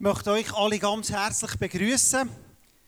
[0.00, 2.26] Ich möchte euch alle ganz herzlich begrüßen.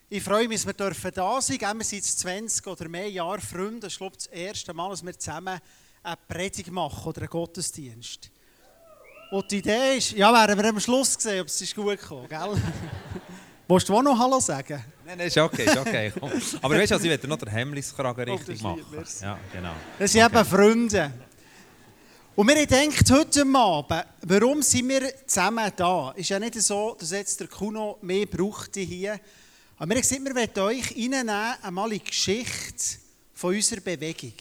[0.08, 1.78] Ich freue mich, dass wir dürfen da sein dürfen.
[1.80, 3.80] Wir sind 20 oder mehr Jahre Freunde.
[3.80, 5.60] Das ist glaube ich, das erste Mal, dass wir zusammen
[6.02, 8.30] eine Predigt machen oder einen Gottesdienst.
[9.30, 12.56] Und die Idee ist, ja, werden wir am Schluss sehen, ob es gut gekommen gell?
[13.68, 14.82] Willst du auch noch Hallo sagen?
[15.04, 16.14] Nein, nein, ist okay, ist okay.
[16.18, 16.30] Komm.
[16.62, 18.86] Aber weißt du, also, ich werde noch den Hemmliskragen Oh, richtig machen.
[19.20, 19.74] Ja, genau.
[19.98, 20.38] Das sind Okay.
[20.38, 21.12] eben Freunde.
[22.34, 26.12] Und wir haben heute Abend, warum sind wir zusammen da?
[26.12, 29.20] Ist ja nicht so, dass jetzt der Kuno mehr braucht hier.
[29.76, 32.96] Aber wir haben gesagt, wir wollen euch reinnehmen, einmal in die Geschichte
[33.34, 34.32] von unserer Bewegung.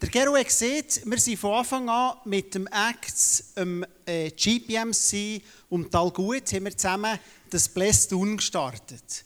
[0.00, 5.42] Der Gero hat gesehen, wir sind von Anfang an mit dem Acts, dem äh, GPMC
[5.68, 7.18] und Talgut haben wir zusammen
[7.50, 9.24] das Blessed gestartet.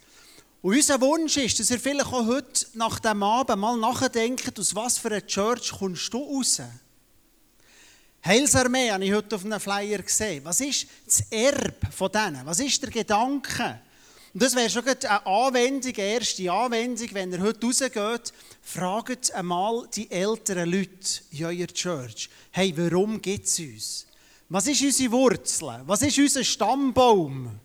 [0.62, 4.75] Und unser Wunsch ist, dass ihr vielleicht auch heute nach dem Abend mal nachdenkt, aus
[4.75, 6.61] was für einer Church kommst du raus?
[8.27, 10.42] Heilsarmee habe ich heute auf einem Flyer gesehen.
[10.46, 12.41] Was ist das Erbe von denen?
[12.47, 13.80] Was ist der Gedanke?
[14.33, 19.86] Und das wäre schon eine Anwendung, eine erste Anwendung, wenn ihr heute rausgeht, fragt einmal
[19.94, 24.06] die älteren Leute in eurer Church, hey, warum gibt es uns?
[24.48, 25.83] Was ist unsere Wurzel?
[25.84, 27.61] Was ist unser Stammbaum?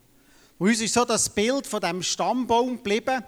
[0.57, 3.23] Und uns ist so das Bild von diesem Stammbaum geblieben,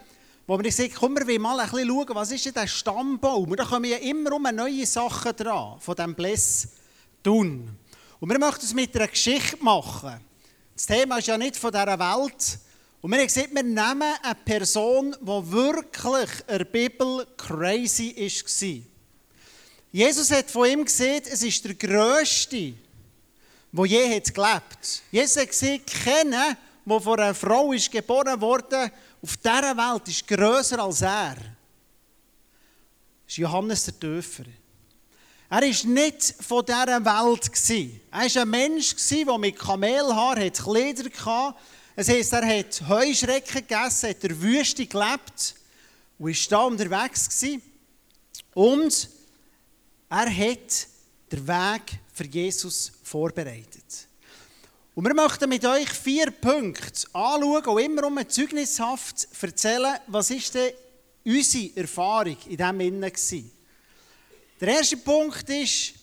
[0.46, 3.50] wo gesagt haben, komm, wir mal ein bisschen schauen, was ist denn der Stammbaum?
[3.50, 6.68] Und da kommen ja immer um neue Sachen dran, von diesem Bless
[7.24, 7.78] tun.
[8.20, 10.20] Und wir möchten es mit einer Geschichte machen.
[10.76, 12.60] Das Thema ist ja nicht von dieser Welt.
[13.02, 18.92] Und wir haben gesagt, wir nehmen eine Person, die wirklich in der Bibel crazy war.
[19.92, 22.74] Jesus hat von ihm gesehen, es ist der Größte,
[23.72, 25.02] der je hat gelebt.
[25.12, 28.92] Jesus hat gesehen, keiner, der von einer Frau ist geboren wurde,
[29.22, 31.36] auf dieser Welt ist grösser als er.
[31.36, 31.46] Das
[33.28, 34.46] ist Johannes der Täufer.
[35.54, 37.52] Er war nicht von dieser Welt.
[38.10, 41.58] Er war ein Mensch, der mit Kamelhaar hatte, Kleider hatte.
[41.94, 45.56] Das heisst, er hat Heuschrecken gegessen, hat in der Wüste gelebt
[46.18, 47.46] und war da unterwegs.
[48.54, 49.10] Und
[50.08, 50.88] er hat
[51.34, 54.08] den Weg für Jesus vorbereitet.
[54.96, 60.56] Und wir möchten mit euch vier Punkte anschauen und immer um zeugnishaft erzählen, was ist
[60.56, 60.72] denn
[61.26, 63.61] unsere Erfahrung in diesem Innen war.
[64.62, 65.94] Der erste Punkt ist,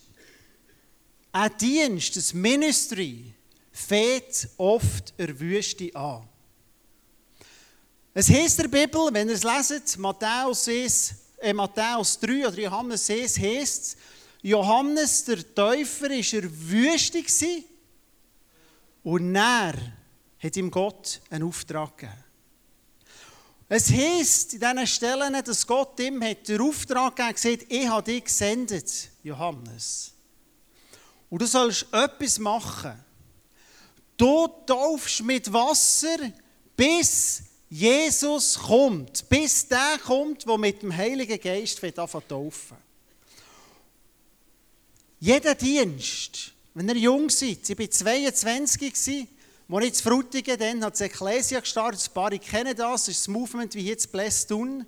[1.31, 3.33] ein Dienst, ein Ministry,
[3.71, 6.27] fängt oft der Wüste an.
[8.13, 12.59] Es heisst in der Bibel, wenn ihr es leset, Matthäus, 1, äh, Matthäus 3 oder
[12.59, 13.97] Johannes 1, heisst es,
[14.41, 17.63] Johannes der Täufer war in Wüste
[19.03, 19.73] und er
[20.37, 22.28] hat ihm Gott einen Auftrag gegeben.
[23.71, 27.87] Es heisst in diesen Stellen, dass Gott ihm hat den Auftrag gegeben hat, gesagt, ich
[27.87, 30.11] habe dich gesendet, Johannes.
[31.29, 32.93] Und du sollst etwas machen.
[34.17, 36.17] Du taufst mit Wasser,
[36.75, 39.29] bis Jesus kommt.
[39.29, 42.77] Bis der kommt, der mit dem Heiligen Geist anfangen taufen.
[45.19, 49.27] Jeder Dienst, wenn ihr jung seid, ich war 22,
[49.71, 53.21] als ich zu Frutigen, dann hat das Ecclesia gestartet, ein paar kennen das, das ist
[53.21, 54.85] das Movement, wie jetzt Bless tun.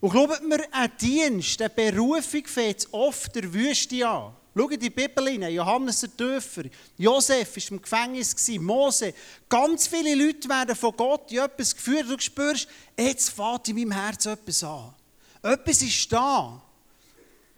[0.00, 4.34] Und glaubt mir, ein Dienst, eine Berufung fängt oft der Wüste an.
[4.54, 6.64] Schaut die Bibel rein, Johannes der Täufer,
[6.98, 9.14] Josef war im Gefängnis, Mose.
[9.48, 12.10] Ganz viele Leute werden von Gott in etwas geführt.
[12.10, 14.94] Du spürst, jetzt fährt in meinem Herz etwas an.
[15.42, 16.60] Etwas ist da.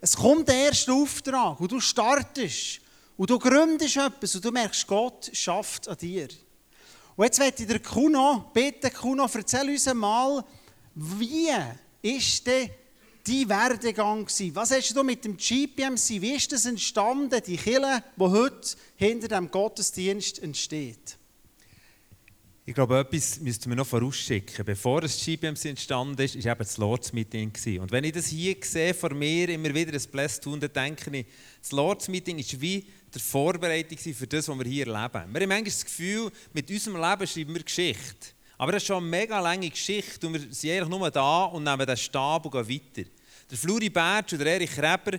[0.01, 2.81] Es kommt der erste Auftrag und du startest
[3.17, 6.29] und du gründest etwas und du merkst, Gott schafft an dir.
[7.17, 10.45] Und jetzt möchte ich der Kuno, bitte Kuno, erzähl uns mal,
[10.95, 11.53] wie
[12.03, 12.71] ist denn
[13.27, 14.55] dein Werdegang gewesen?
[14.55, 19.29] Was hast du mit dem GPMC, wie ist das entstanden, die Kirche, die heute hinter
[19.29, 21.17] dem Gottesdienst entsteht?
[22.67, 24.65] Ich glaube, etwas müssten wir noch vorausschicken.
[24.65, 27.53] Bevor das GBMC entstanden ist, war eben das Lords Meeting.
[27.53, 27.81] gewesen.
[27.81, 31.15] Und wenn ich das hier sehe, vor mir immer wieder ein Bless tun, dann denke
[31.15, 31.27] ich,
[31.61, 35.35] das Lords Meeting ist wie die Vorbereitung für das, was wir hier erleben.
[35.35, 38.29] Wir haben manchmal das Gefühl, mit unserem Leben schreiben wir Geschichte.
[38.57, 41.65] Aber das ist schon eine mega lange Geschichte und wir sind eigentlich nur da und
[41.65, 43.11] nehmen den Stab und gehen weiter.
[43.51, 45.19] Der Fluri Bertsch und der Erich Kreber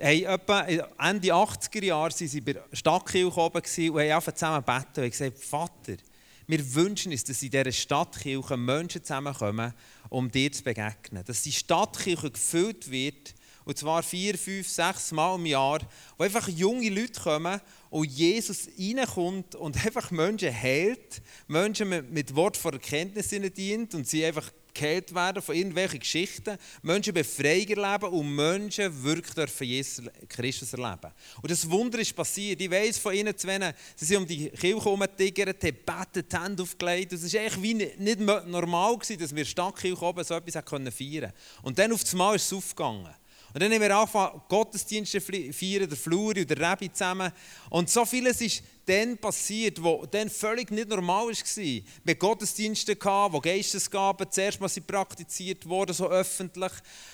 [0.00, 4.64] haben etwa Ende 80er Jahre sind sie bei der Stadtkirche oben und haben einfach zusammen
[4.64, 5.98] beten und gesagt, Vater,
[6.46, 9.72] wir wünschen uns, dass in dieser Stadtkirche Menschen zusammenkommen,
[10.08, 11.24] um dir zu begegnen.
[11.24, 15.80] Dass die Stadtkirche gefüllt wird, und zwar vier, fünf, sechs Mal im Jahr,
[16.18, 22.34] wo einfach junge Leute kommen und Jesus reinkommt und einfach Menschen heilt, Menschen mit, mit
[22.34, 28.12] Wort von Erkenntnis dient und sie einfach geheilt werden von irgendwelchen Geschichten, Menschen Befreiung erleben
[28.12, 31.12] und Menschen wirklich dürfen Jesus Christus erleben.
[31.40, 32.60] Und das Wunder ist passiert.
[32.60, 36.62] Ich weiss von ihnen zwei, sie sind um die Kirche herumgetigert, haben gebetet, die Hände
[36.62, 37.12] aufgelegt.
[37.12, 41.32] Es war eigentlich wie nicht normal, gewesen, dass wir Stadtkirche oben so etwas feiern konnten.
[41.62, 43.14] Und dann auf einmal ist es aufgegangen.
[43.54, 47.30] Und dann haben wir angefangen, Gottesdienste feiern, der Fluri und der Rebbe zusammen.
[47.70, 51.34] Und so vieles ist dann passiert, was dann völlig nicht normal war.
[51.34, 56.72] Wir hatten Gottesdienste, wo Geistesgaben zuerst mal praktiziert wurden, so öffentlich.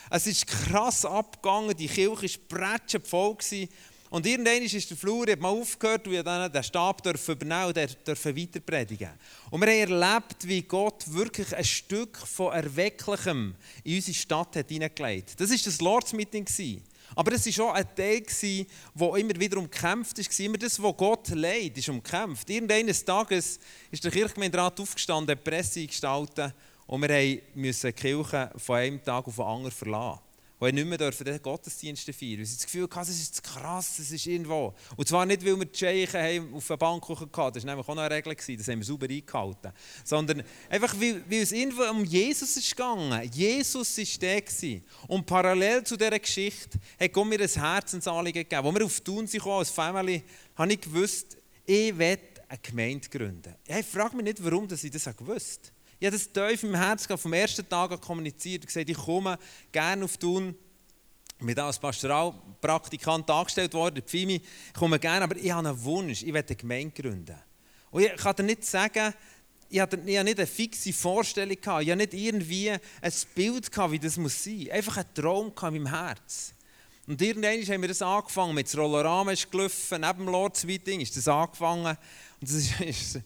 [0.09, 3.37] Es ist krass abgegangen, die Kirche war prätschend voll.
[4.11, 8.37] Und irgendwann ist der Flur hat mal aufgehört und dann den Stab übernehmen und dürfen
[8.37, 9.11] weiter predigen.
[9.51, 13.55] Und wir haben erlebt, wie Gott wirklich ein Stück von Erwecklichem
[13.85, 15.41] in unsere Stadt hat hineingelegt.
[15.41, 16.45] Das war das Lords Meeting.
[17.15, 18.23] Aber es war auch ein Teil,
[18.95, 20.41] der immer wieder umkämpft ist.
[20.41, 22.51] Immer das, was Gott leidet, ist umkämpft.
[22.51, 23.61] Irgendeines Tages
[23.93, 26.53] ist der Kirchgemeinderat aufgestanden, Presse gestaltet
[26.89, 30.30] und wir mussten die Kirche von einem Tag auf den anderen verlassen
[30.61, 32.39] die nicht mehr dürfen Gottesdienste feiern.
[32.39, 34.75] Weil sie das Gefühl hatten, das ist zu krass, das ist irgendwo.
[34.97, 37.95] Und zwar nicht, weil wir die Scheichen auf der Bank hatten, das war nämlich auch
[37.95, 39.73] noch eine Regel, das haben wir sauber eingehalten.
[40.05, 43.31] Sondern einfach, weil, es irgendwo um Jesus ist gegangen.
[43.33, 44.43] Jesus war der.
[45.09, 48.67] Und parallel zu dieser Geschichte hat Gott mir ein Herzensanliegen gegeben.
[48.67, 50.23] Als wir auf Thun sind, als Family,
[50.57, 52.19] habe ich gewusst, ich will
[52.49, 53.55] eine Gemeinde gründen.
[53.67, 55.80] Ich frage mich nicht, warum ich das gewusst habe.
[56.01, 59.39] Ich habe das tief im Herzen vom ersten Tag an kommuniziert und gesagt, ich komme
[59.71, 60.55] gerne auf Thun.
[61.39, 64.37] Ich bin als Pastoralpraktikant angestellt worden, Pfimi.
[64.37, 67.37] Ich komme gerne, aber ich habe einen Wunsch, ich will eine Gemeinde gründen.
[67.91, 69.13] Und ich kann dir nicht sagen,
[69.69, 74.43] ich hatte nicht eine fixe Vorstellung, ich hatte nicht irgendwie ein Bild, wie das muss
[74.43, 74.71] sein muss.
[74.71, 76.55] Einfach ein Traum in meinem Herz.
[77.11, 81.01] Und irgendwann haben wir das angefangen, mit dem Rollerama ist gelaufen, neben dem Lords Meeting
[81.01, 81.97] ist das angefangen.
[82.41, 83.21] Und das ist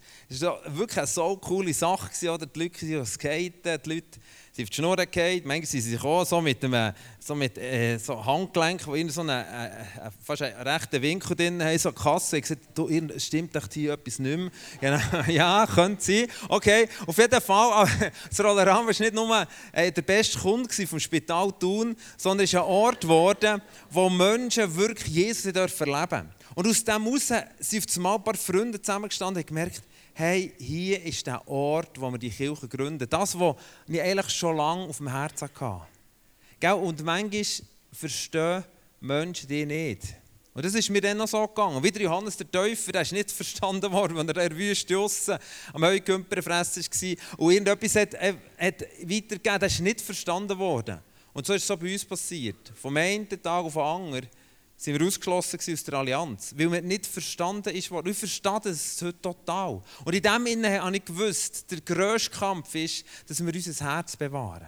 [0.68, 2.46] wirklich eine so coole Sache oder?
[2.46, 4.18] Die Leute sind skaten, die Leute
[4.54, 7.98] sind auf die Schnur gefallen, manchmal sind sie auch so mit einem so mit, äh,
[7.98, 11.98] so Handgelenk, wo so einen, äh, äh, fast einen rechten Winkel drin haben, so eine
[11.98, 12.36] Kasse.
[12.36, 14.50] Ich gesagt, du, stimmt echt hier etwas nicht mehr?
[14.80, 15.00] Genau.
[15.28, 16.26] ja, könnte sein.
[16.48, 17.88] Okay, auf jeden Fall,
[18.28, 22.58] das Rollerama war nicht nur äh, der beste Kunde vom Spital Thun, sondern es ist
[22.58, 23.60] ein Ort geworden,
[23.90, 26.28] wo Menschen wirklich Jesus erleben dürfen.
[26.54, 29.82] Und aus dem heraus sind auf einmal ein paar Freunde zusammengestanden und gemerkt,
[30.14, 33.08] hey, hier ist der Ort, wo wir die Kirche gründen.
[33.08, 33.56] Das, was
[33.88, 36.76] ich eigentlich schon lange auf dem Herzen hatte.
[36.76, 37.44] Und manchmal
[37.92, 38.64] verstehen
[39.00, 40.14] Menschen die nicht.
[40.54, 41.82] Und das ist mir dann noch so gegangen.
[41.82, 45.36] Wieder Johannes der Täufer, der ist nicht verstanden worden, als er in der Wüste draussen
[45.72, 51.00] am Heugümper gefressen war und irgendetwas hat, äh, hat weitergegeben, der ist nicht verstanden worden.
[51.32, 52.72] Und so ist es so bei uns passiert.
[52.80, 54.28] Vom einen Tag auf den anderen
[54.76, 58.08] sind wir ausgeschlossen aus der Allianz, weil man nicht verstanden ist worden.
[58.08, 59.82] Ich verstehe das heute total.
[60.04, 64.16] Und in dem Sinne habe ich gewusst, der grösste Kampf ist, dass wir unser Herz
[64.16, 64.66] bewahren.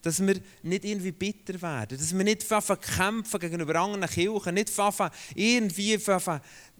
[0.00, 2.46] Dass wir nicht irgendwie bitter werden, dass wir nicht
[2.96, 4.72] kämpfen gegenüber anderen Kirchen, nicht
[5.34, 5.98] irgendwie,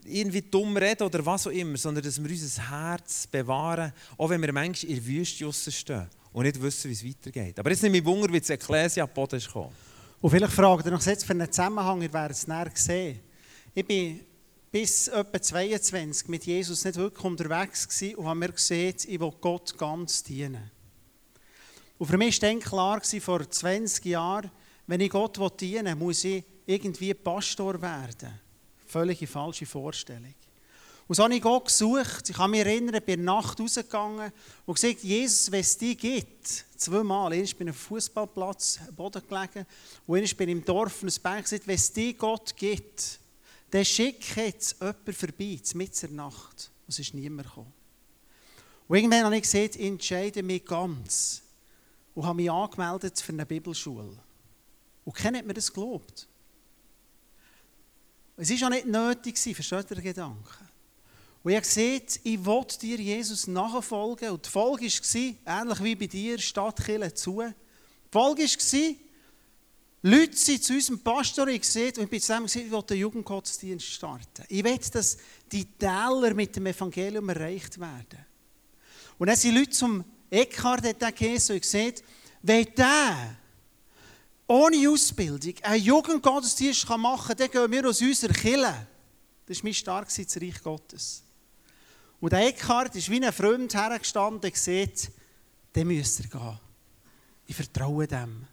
[0.05, 4.41] irgendwie dumm reden oder was auch immer, sondern dass wir unser Herz bewahren, auch wenn
[4.41, 7.59] wir manchmal in der Wüste stehen und nicht wissen, wie es weitergeht.
[7.59, 9.75] Aber jetzt nehme ich Wunder, wie das Ekklesia am Boden ist gekommen.
[10.21, 13.21] Und vielleicht fragt ihr noch jetzt für einen Zusammenhang, ihr werdet es näher sehen.
[13.73, 14.19] Ich bin
[14.71, 19.33] bis etwa 22 mit Jesus nicht wirklich unterwegs gewesen und habe mir gesehen, ich will
[19.39, 20.71] Gott ganz dienen.
[21.97, 24.51] Und für mich war dann klar, vor 20 Jahren,
[24.87, 28.39] wenn ich Gott dienen will, muss ich irgendwie Pastor werden.
[28.85, 30.33] Völlige falsche Vorstellung.
[31.09, 32.29] Und so habe ich Gott gesucht.
[32.29, 34.31] Ich kann mich erinnern, ich bin Nacht rausgegangen
[34.67, 36.47] und gesagt, Jesus, wenn es dich gibt,
[36.77, 39.65] zweimal, ich bin auf dem Fußballplatz am Boden gelegen
[40.05, 43.19] und ich bin im Dorf und Berg gesagt, wenn es dich Gott gibt,
[43.71, 46.69] dann schick jetzt jemand vorbei, mit der Nacht.
[46.85, 47.73] Und es ist niemand gekommen.
[48.87, 51.41] Und irgendwann habe ich gesagt, ich entscheide mich ganz
[52.13, 54.15] und habe mich angemeldet für eine Bibelschule.
[55.05, 56.27] Und keiner hat mir das gelobt.
[58.37, 60.68] Es war auch nicht nötig, versteht ihr den Gedanken?
[61.43, 64.31] Und ich gesehen, ich will dir, Jesus, nachfolgen.
[64.31, 67.41] Und die Folge war, ähnlich wie bei dir, Stadtkille zu.
[67.41, 67.53] Die
[68.11, 68.95] Folge war,
[70.01, 73.85] Leute sind zu unserem Pastor gesehen und ich bin zusammen gesagt, ich will den Jugendgottesdienst
[73.85, 74.45] starten.
[74.47, 75.17] Ich will, dass
[75.51, 78.25] die Täler mit dem Evangelium erreicht werden.
[79.17, 82.03] Und dann sind Leute zum Eckhard gekommen und gesagt,
[82.41, 83.35] wenn der
[84.47, 88.87] ohne Ausbildung einen Jugendgottesdienst machen kann, dann gehen wir aus unserer Kille.
[89.45, 91.23] Das war mein stark das Reich Gottes.
[92.19, 95.11] Und der Eckhard ist wie ein Freund hergestanden und gesagt,
[95.73, 96.59] dann müsst ihr gehen.
[97.47, 98.45] Ich vertraue dem.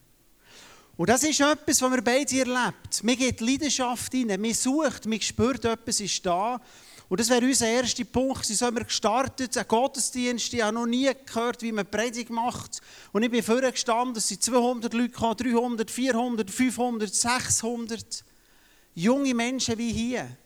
[0.97, 3.03] Und das ist etwas, was wir beide erlebt.
[3.03, 6.61] Mir geht Leidenschaft rein, man sucht, man spürt, etwas ist da.
[7.09, 8.47] Und das wäre unser erster Punkt.
[8.47, 10.53] Sie haben wir gestartet, einen Gottesdienst.
[10.55, 12.81] Ich habe noch nie gehört, wie man Predigt macht.
[13.13, 18.25] Und ich bin vorher gestanden, es sind 200 Leute, 300, 400, 500, 600
[18.95, 20.37] junge Menschen wie hier,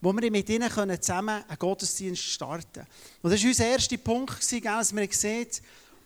[0.00, 2.86] wo wir mit ihnen zusammen einen Gottesdienst starten können.
[3.22, 5.48] Und das war unser erster Punkt, dass wir sehen,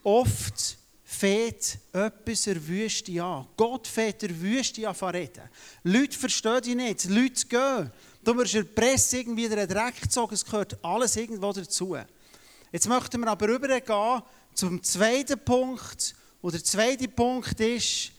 [0.02, 3.46] oft fährt etwas der Wüste an.
[3.56, 5.42] Gott fährt der Wüste an reden.
[5.82, 7.90] Leute verstehen dich nicht, Leute gehen.
[8.22, 11.96] Du wirst Presse irgendwie in den Dreck gezogen, es gehört alles irgendwo dazu.
[12.70, 14.22] Jetzt möchten wir aber übergehen
[14.54, 16.14] zum zweiten Punkt.
[16.40, 18.12] Und der zweite Punkt ist,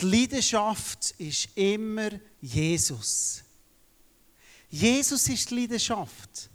[0.00, 3.42] die Leidenschaft ist immer Jesus.
[4.70, 6.50] Jesus ist die Leidenschaft.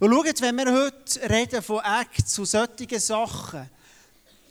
[0.00, 3.68] Und schaut, wenn wir heute reden von Acts und solchen Sachen,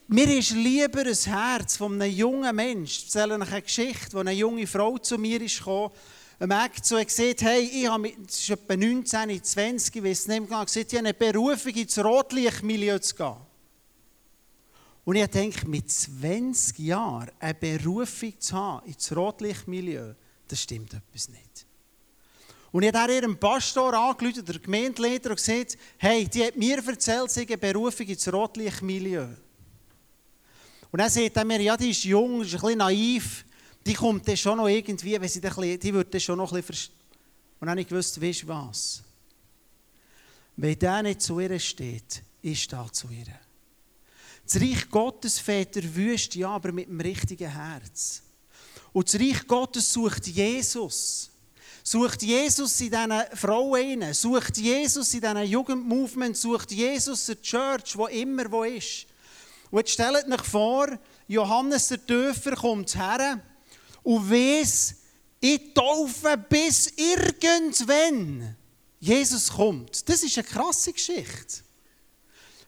[0.10, 3.08] mir ist lieber ein Herz von einem jungen Menschen.
[3.08, 5.92] Ich erzähle eine Geschichte, wo eine junge Frau zu mir ist gekommen,
[6.40, 10.50] am Act so gesagt, hey, ich habe, das ist etwa 19, 20, ich weiß nicht
[10.50, 13.36] mehr, gesagt, ich habe eine Berufung ins Rotlichtmilieu zu gehen.
[15.04, 20.14] Und ich denke, mit 20 Jahren eine Berufung zu haben ins Rotlichtmilieu,
[20.48, 21.67] das stimmt etwas nicht.
[22.72, 27.32] Und ich habe ihrem Pastor angerufen, der Gemeindeleiter, und gesagt, hey, die hat mir erzählt,
[27.32, 29.28] sie eine Berufung ins Rotlichtmilieu.
[30.92, 33.46] Und dann sagt er mir, ja, die ist jung, ist ein bisschen naiv,
[33.86, 36.52] die kommt dann schon noch irgendwie, wenn sie dann bisschen, die wird dann schon noch
[36.52, 36.94] ein bisschen
[37.60, 39.04] Und dann habe ich gewusst, weißt du was?
[40.56, 43.28] Wenn der nicht zu ihr steht, ist da zu ihr.
[44.46, 48.24] Das Reich Gottes fährt der Wüste, ja, aber mit dem richtigen Herz.
[48.94, 51.30] Und das Reich Gottes sucht Jesus.
[51.90, 57.98] Sucht Jesus in diesen Frauen, sucht Jesus in diesen Jugendmovement, sucht Jesus in der Church,
[57.98, 59.06] wo immer wo ist.
[59.72, 63.42] Und jetzt stellt euch vor, Johannes der Täufer kommt her
[64.04, 64.96] und weiss,
[65.40, 68.58] ich taufe bis irgendwann
[69.00, 70.10] Jesus kommt.
[70.10, 71.64] Das ist eine krasse Geschichte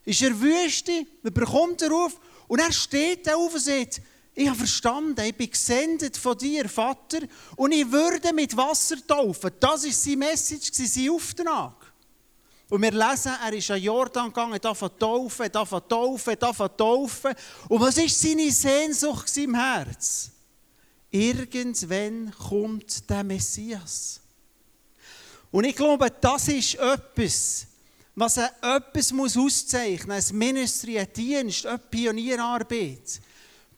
[0.05, 4.01] ist er Wüste, dann bekommt er auf und er steht da auf und sagt,
[4.33, 7.19] ich habe verstanden, ich bin gesendet von dir, Vater,
[7.55, 9.51] und ich würde mit Wasser taufen.
[9.59, 11.89] Das war seine Message, sein Auftrag.
[12.69, 17.33] Und wir lesen, er ist an Jordan gegangen, darf taufen, darf taufen, darf taufen.
[17.67, 20.31] Und was ist seine Sehnsucht im Herz?
[21.09, 24.21] Irgendwann kommt der Messias.
[25.51, 27.65] Und ich glaube, das ist etwas,
[28.13, 33.19] was etwas auszeichnen muss, ein Ministry, ein Dienst, eine Pionierarbeit.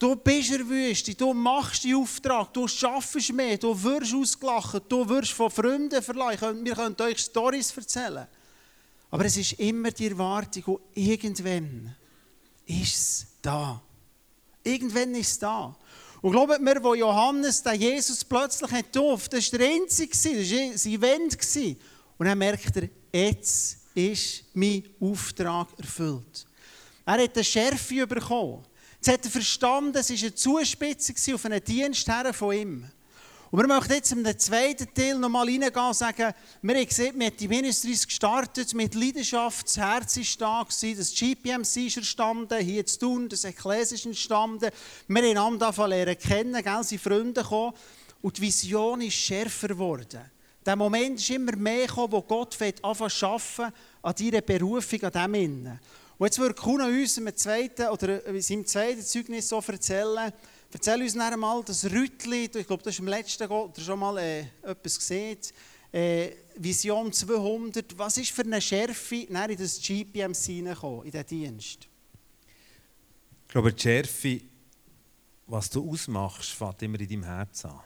[0.02, 5.30] Du bist Wüste, du machst den Auftrag, du schaffst mehr, du wirst ausgelacht, du wirst
[5.30, 6.64] von Freunden verleihen.
[6.64, 8.26] Wir können euch Storys erzählen.
[9.12, 11.94] Aber es ist immer die Erwartung, und irgendwann
[12.66, 13.80] ist es da.
[14.64, 15.72] Irgendwann ist es da.
[16.20, 20.78] Und glaubt mir, wo Johannes den Jesus plötzlich hat das war der Einzige, das war
[20.78, 21.38] sein Event.
[22.18, 26.44] Und dann merkt er, jetzt ist mein Auftrag erfüllt.
[27.06, 28.64] Er hat eine Schärfe bekommen.
[29.04, 32.86] Jetzt hat er verstanden, es war eine Zuspitzung auf einen Dienst von ihm.
[33.50, 36.32] Und wir möchten jetzt in den zweiten Teil nochmal reingehen und sagen,
[36.62, 41.14] wir haben gesehen, wir haben die Ministries gestartet mit Leidenschaft, das Herz war da, das
[41.16, 44.70] GPMC ist entstanden, hier zu tun, das Ekkles ist entstanden.
[45.08, 47.74] Wir haben einander lernen kennen, gell, sind Freunde gekommen
[48.20, 50.20] und die Vision ist schärfer geworden.
[50.64, 55.10] Der Moment ist immer mehr gekommen, wo Gott anfangen zu arbeiten an deiner Berufung, an
[55.10, 55.80] dem Innen.
[56.18, 60.32] Und jetzt würde Kuno uns im zweiten, oder in seinem zweiten Zeugnis so erzählen,
[60.72, 64.18] erzähl uns dann mal das Rüttli, ich glaube, das ist im letzten oder schon mal
[64.18, 65.38] äh, etwas gesehen,
[65.92, 71.88] äh, Vision 200, was ist für eine Schärfe in das GPM hineingekommen, in diesen Dienst?
[73.46, 74.40] Ich glaube, die Schärfe,
[75.46, 77.80] was du ausmachst, fängt immer in deinem Herzen an.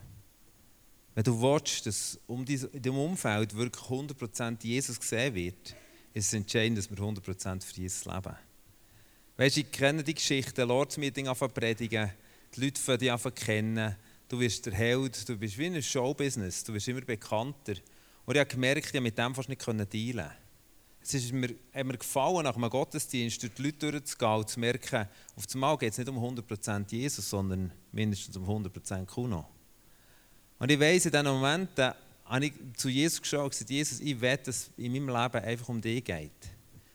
[1.14, 5.74] Wenn du willst, dass in deinem Umfeld wirklich 100% Jesus gesehen wird,
[6.16, 8.34] ist es entscheidend, dass wir 100% für Jesus leben.
[9.36, 12.10] Weißt du, ich kenne die Geschichte, Lords Meeting anfangen predigen,
[12.54, 13.96] die Leute fangen dich an kennen,
[14.26, 17.74] du wirst der Held, du bist wie in einem Showbusiness, du wirst immer bekannter.
[18.24, 20.30] Und ich habe gemerkt, ich konnte mit dem fast nicht dealen.
[21.02, 24.58] Es ist mir, hat mir gefallen, nach einem Gottesdienst durch die Leute durchzugehen und zu
[24.58, 29.46] merken, auf einmal geht es nicht um 100% Jesus, sondern mindestens um 100% Kuno.
[30.58, 31.92] Und ich weiss, in diesen Momenten
[32.28, 35.44] habe ich zu Jesus geschaut und gesagt, Jesus, ich will, dass es in meinem Leben
[35.44, 36.30] einfach um dich geht.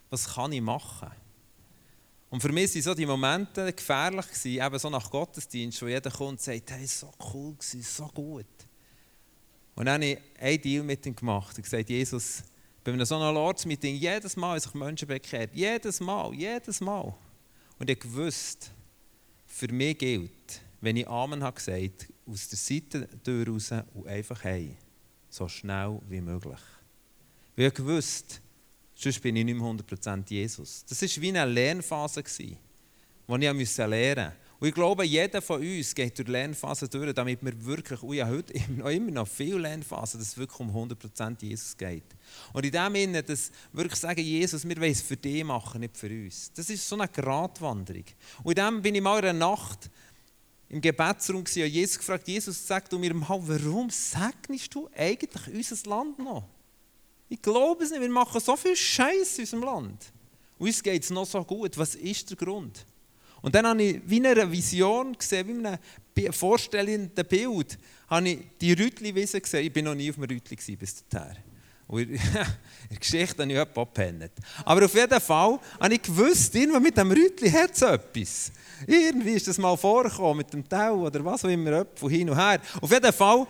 [0.09, 1.09] Was kann ich machen?
[2.29, 6.09] Und für mich waren so die Momente gefährlich, gewesen, eben so nach Gottesdienst, wo jeder
[6.09, 8.45] kommt und sagt, hey, so cool, gewesen, so gut.
[9.75, 12.43] Und dann habe ich einen Deal mit ihm gemacht und gesagt, Jesus,
[12.83, 15.51] bei einem so einem Lords-Meeting, jedes Mal haben sich Menschen bekehrt.
[15.53, 17.13] Jedes Mal, jedes Mal.
[17.77, 18.67] Und ich wusste,
[19.45, 24.75] für mich gilt, wenn ich Amen habe gesagt, aus der Seite raus und einfach heim.
[25.31, 26.59] So schnell wie möglich.
[27.55, 28.35] Weil ich wusste,
[28.93, 30.85] sonst bin ich nicht mehr 100% Jesus.
[30.87, 34.33] Das war wie eine Lernphase, die ich lernen musste.
[34.61, 38.27] Und ich glaube, jeder von uns geht durch Lernphasen durch, damit wir wirklich, und ja,
[38.27, 42.03] heute immer, noch viele Lernphasen, dass es wirklich um 100% Jesus geht.
[42.53, 45.97] Und in dem Sinne, dass wirklich sagen, Jesus, wir wollen es für dich machen, nicht
[45.97, 46.51] für uns.
[46.53, 48.03] Das ist so eine Gratwanderung.
[48.43, 49.89] Und in dem bin ich mal in einer Nacht
[50.71, 56.17] im Gebetsraum und Jesus gefragt, Jesus, sag du mir warum segnest du eigentlich unser Land
[56.17, 56.47] noch?
[57.27, 60.13] Ich glaube es nicht, wir machen so viel Scheiß in unserem Land.
[60.57, 61.77] Uns geht es noch so gut.
[61.77, 62.85] Was ist der Grund?
[63.41, 68.29] Und dann habe ich wie in einer Vision gesehen, wie in einem vorstellenden Bild, habe
[68.29, 69.67] ich die Rütli-Wiese gesehen.
[69.67, 71.50] Ich war noch nie auf einem Rütli bis dahin.
[71.91, 72.19] Und in
[72.89, 74.31] der Geschichte habe ich jemanden abgepennt.
[74.63, 78.51] Aber auf jeden Fall habe ich gewusst, irgendwann mit dem Rütli hat es etwas.
[78.87, 82.37] Irgendwie ist das mal vorgekommen, mit dem Tau oder was auch immer, von hin und
[82.37, 82.61] her.
[82.79, 83.45] Auf jeden Fall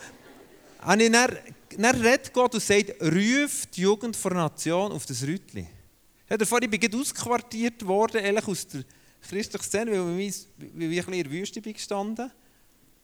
[0.79, 1.37] habe ich dann,
[1.77, 5.67] dann redet Gott und sagt, ruf die Jugend vor Nation auf das Rütli.
[6.27, 8.83] Ja, davor, ich bin ausquartiert worden, ehrlich aus der
[9.21, 10.47] christliche Szene, weil ich,
[11.07, 12.31] ein in der Wüste bin gestanden.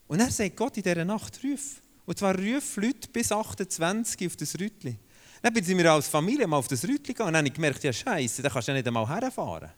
[0.08, 1.80] Und er sagt Gott in dieser Nacht, ruf.
[2.08, 4.98] Und zwar ruf Leute bis 28 auf das Rütli.
[5.42, 7.84] Dann sind wir als Familie mal auf das Rütli gegangen und dann habe ich gemerkt,
[7.84, 9.70] ja scheiße, da kannst du ja nicht einmal herfahren.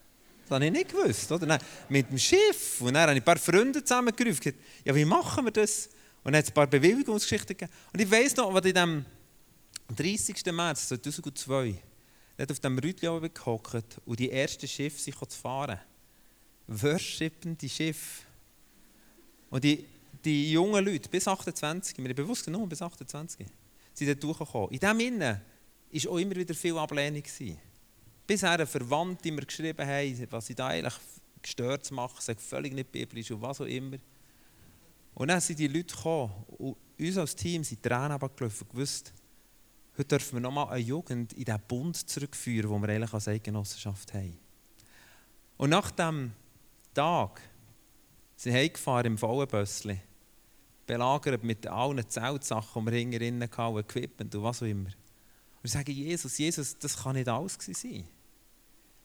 [0.43, 1.31] Das habe ich nicht gewusst.
[1.31, 1.45] Oder?
[1.45, 2.81] Dann mit dem Schiff.
[2.81, 4.53] Und dann habe ich ein paar Freunde zusammengerufen.
[4.83, 5.87] Ja, wie machen wir das?
[6.23, 7.71] Und dann hat es ein paar Bewilligungsgeschichten gegeben.
[7.93, 9.05] Und ich weiss noch, was in dem
[9.95, 10.43] 30.
[10.51, 11.75] März 2002
[12.49, 15.79] auf dem Rütli gehockt und die ersten Schiffe sich zu fahren
[16.69, 18.25] worshipende Schiff.
[19.49, 19.85] Und die,
[20.23, 23.45] die jungen Leute, bis 28, mir bewusst genommen, bis 28,
[23.99, 24.71] sind dort durchgekommen.
[24.71, 25.41] In dem Innen
[25.91, 27.23] war auch immer wieder viel Ablehnung.
[28.25, 30.93] Bisher eine Verwandte mir geschrieben haben, was sie da eigentlich
[31.41, 33.97] gestört machen, sagt völlig nicht biblisch und was auch immer.
[35.15, 39.13] Und dann sind die Leute gekommen und uns als Team sind Tränen abgelaufen und gewusst,
[39.97, 44.13] heute dürfen wir nochmal eine Jugend in diesen Bund zurückführen, den wir eigentlich als Eidgenossenschaft
[44.13, 44.37] haben.
[45.57, 46.31] Und nach dem
[46.93, 47.41] Tag
[48.35, 49.99] sind heimgefahren im Vollenbössli,
[50.89, 54.89] belagert mit allen Zeltsachen, die wir hinten hatten, Equipment und was auch immer.
[54.89, 58.07] Und wir sagen, Jesus, Jesus, das kann nicht alles sein.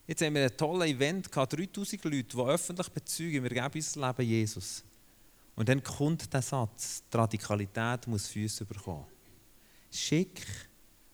[0.07, 4.06] Jetzt haben wir ein tolles Event gehabt, 3000 Leute, die öffentlich bezeugen, wir geben unser
[4.06, 4.82] Leben Jesus.
[5.56, 9.04] Und dann kommt der Satz, die Radikalität muss Füße bekommen.
[9.91, 10.41] Schick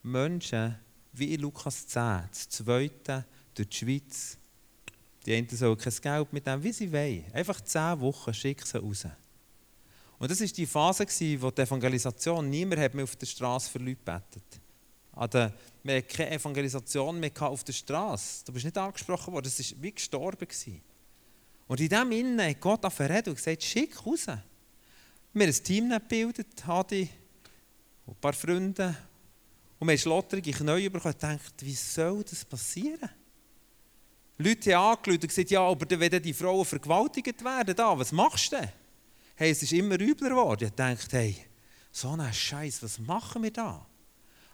[0.05, 0.77] Menschen,
[1.12, 4.38] wie in Lukas 10, das Zweite, durch die Schweiz,
[5.27, 7.25] die einen sollen kein Geld mit dem, wie sie wollen.
[7.33, 9.07] Einfach zehn Wochen schicken sie raus.
[10.20, 13.78] Und das war die Phase, der die Evangelisation, niemand hat mehr auf der Straße für
[13.78, 14.61] Leute gebetet.
[15.12, 15.50] Also,
[15.83, 18.44] wir hatten keine Evangelisation mehr auf der Straße.
[18.44, 20.46] Du bist nicht angesprochen worden, das war wie gestorben.
[21.66, 24.26] Und in dem Innen hat Gott auf und gesagt, schick raus.
[24.26, 27.09] Wir haben ein Team gebildet, Hadi
[28.04, 28.94] und ein paar Freunde.
[29.78, 33.09] Und wir haben schlotterige Knie bekommen und gedacht, wie soll das passieren?
[34.37, 38.52] Leute haben angeschaut und gesagt, ja, aber wenn die Frauen vergewaltigt werden, da, was machst
[38.52, 38.80] du denn?
[39.40, 40.68] Hey, es ist immer übler geworden.
[40.68, 41.35] Ich dachte, hey,
[41.90, 43.87] so ein Scheiß, was machen wir da?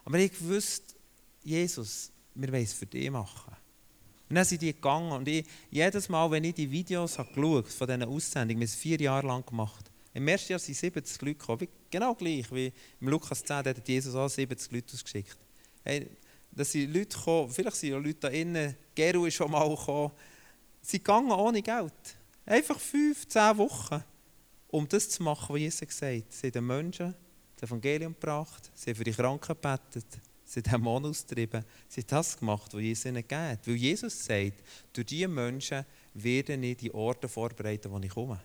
[0.05, 0.95] Aber ich wusste,
[1.43, 3.53] Jesus, wir wollen es für dich machen.
[4.29, 7.89] Und dann sind die gegangen und ich, jedes Mal, wenn ich die Videos geschaut von
[7.89, 11.35] diesen Aussendungen, wir haben es vier Jahre lang gemacht, im ersten Jahr sind 70 Leute
[11.35, 15.37] gekommen, genau gleich wie im Lukas 10, da hat Jesus auch 70 Leute ausgeschickt.
[15.83, 16.09] Hey,
[16.53, 20.13] dass sind Leute gekommen, vielleicht sind ja Leute da innen, Geru ist schon mal gekommen,
[20.81, 21.93] sie gegangen ohne Geld.
[22.45, 24.05] Einfach fünf, zehn Wochen,
[24.69, 26.33] um das zu machen, was Jesus gesagt hat.
[26.33, 27.15] Sie haben den Menschen
[27.57, 30.07] das Evangelium gebracht, sie haben für die Kranken gebetet,
[30.45, 33.59] sie haben Dämonen austrieben, sie haben das gemacht, was Jesus ihnen gegeben.
[33.65, 38.41] Weil Jesus sagt, durch diese Menschen werden ich die Orte vorbereiten, wo ich komme.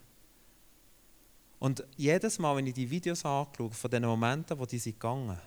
[1.59, 5.37] Und jedes Mal, wenn ich die Videos anschaue, von den Momenten, wo die sind gegangen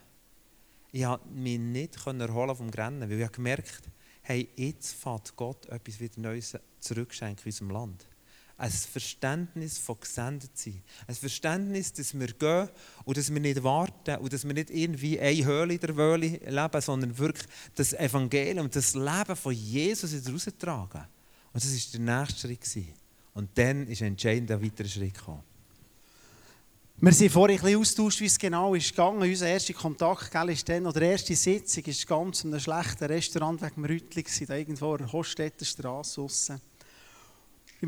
[0.94, 3.90] ich konnte mich nicht erholen vom Grennen, weil ich gemerkt habe,
[4.22, 8.06] hey, jetzt fährt Gott etwas wieder Neues zurückschenken in unserem Land.
[8.57, 10.81] Ein Verständnis von gesendet sein.
[11.09, 12.69] Ein Verständnis, dass wir gehen
[13.05, 16.81] und dass wir nicht warten und dass wir nicht irgendwie eine Höhle der Wöhle leben,
[16.81, 21.03] sondern wirklich das Evangelium, das Leben von Jesus raustragen.
[21.53, 22.95] Und das war der nächste Schritt.
[23.35, 25.43] Und dann ist ein entscheidender weiterer Schritt gekommen.
[26.97, 29.21] Wir sind vorhin ein bisschen austauscht, wie es genau ist gegangen.
[29.21, 33.05] Unser erster Kontakt gell, ist dann, oder die erste Sitzung ist ganz in einem schlechten
[33.05, 36.61] Restaurant wegen dem Rüttli, da irgendwo an der Hoststädter Straße aussen.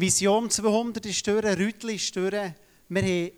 [0.01, 2.33] Vision 200 ist durch, Rüttli ist durch.
[2.89, 3.31] Wir haben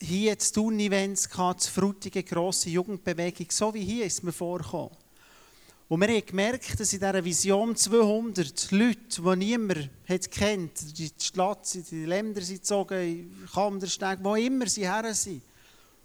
[0.00, 4.90] hier das Tun-Events gehabt, frutige, grosse Jugendbewegung, so wie hier ist mir vorgekommen.
[5.88, 11.10] Und wir haben gemerkt, dass in dieser Vision 200 Leute, die niemand hat kennt, die
[11.20, 15.42] Stadt, die Länder sind gezogen, Kandersteg, wo immer sie her sind.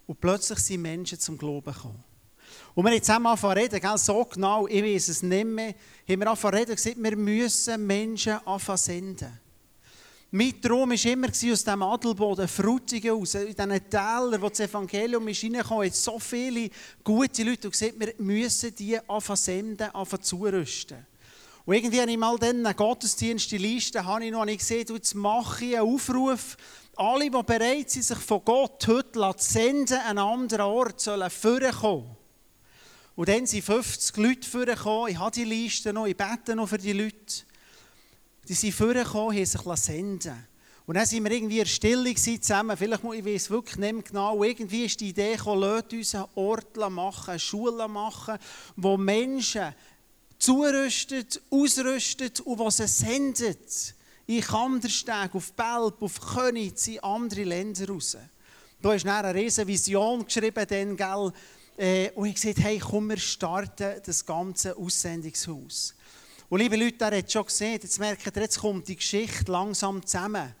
[0.06, 2.04] Und plötzlich sind Menschen zum Glauben gekommen.
[2.74, 5.74] Und wir haben zusammen angefangen zu reden, gell, so genau, ich weiß es nicht mehr,
[6.08, 9.49] haben wir angefangen zu reden und gesagt, wir müssen Menschen anfangen zu senden.
[10.32, 15.26] Mein Traum war immer aus diesem Adelboden, Frutigen raus, in diesen Tälern, wo das Evangelium
[15.26, 16.70] ist reingekommen ist, so viele
[17.02, 21.04] gute Leute und gesagt, wir müssen die anfangen senden, anfangen zurüsten.
[21.64, 24.86] Und irgendwie habe ich mal dann einen Gottesdienst, die Liste, habe ich noch nicht gesehen,
[24.88, 26.56] jetzt mache ich einen Aufruf,
[26.94, 31.28] alle, die bereit sind, sich von Gott heute zu senden, an einen anderen Ort, sollen
[31.28, 32.16] vorkommen.
[33.16, 36.78] Und dann sind 50 Leute vorgekommen, ich habe die Liste noch, ich bete noch für
[36.78, 37.49] die Leute.
[38.50, 40.48] Die sind vorgekommen, haben sich senden
[40.84, 44.42] Und dann sind wir irgendwie in Stille zusammen, vielleicht, ich weiß wirklich nicht mehr genau,
[44.42, 48.38] irgendwie ist die Idee gekommen, lasst uns einen Ort machen, eine Schule machen,
[48.74, 49.72] wo Menschen
[50.36, 53.94] zurüstet, ausrüstet und was sie sendet.
[54.26, 58.16] In Kandersteg, auf Belp, auf Könitz, in andere Länder raus.
[58.82, 61.32] Da ist dann eine riesige Vision geschrieben, dann, gell,
[61.76, 65.94] äh, und ich gesagt, hey, komm, wir starten das ganze Aussendungshaus.
[66.50, 70.04] Und liebe Leute, ihr habt schon gesehen, jetzt merkt ihr, jetzt kommt die Geschichte langsam
[70.04, 70.52] zusammen.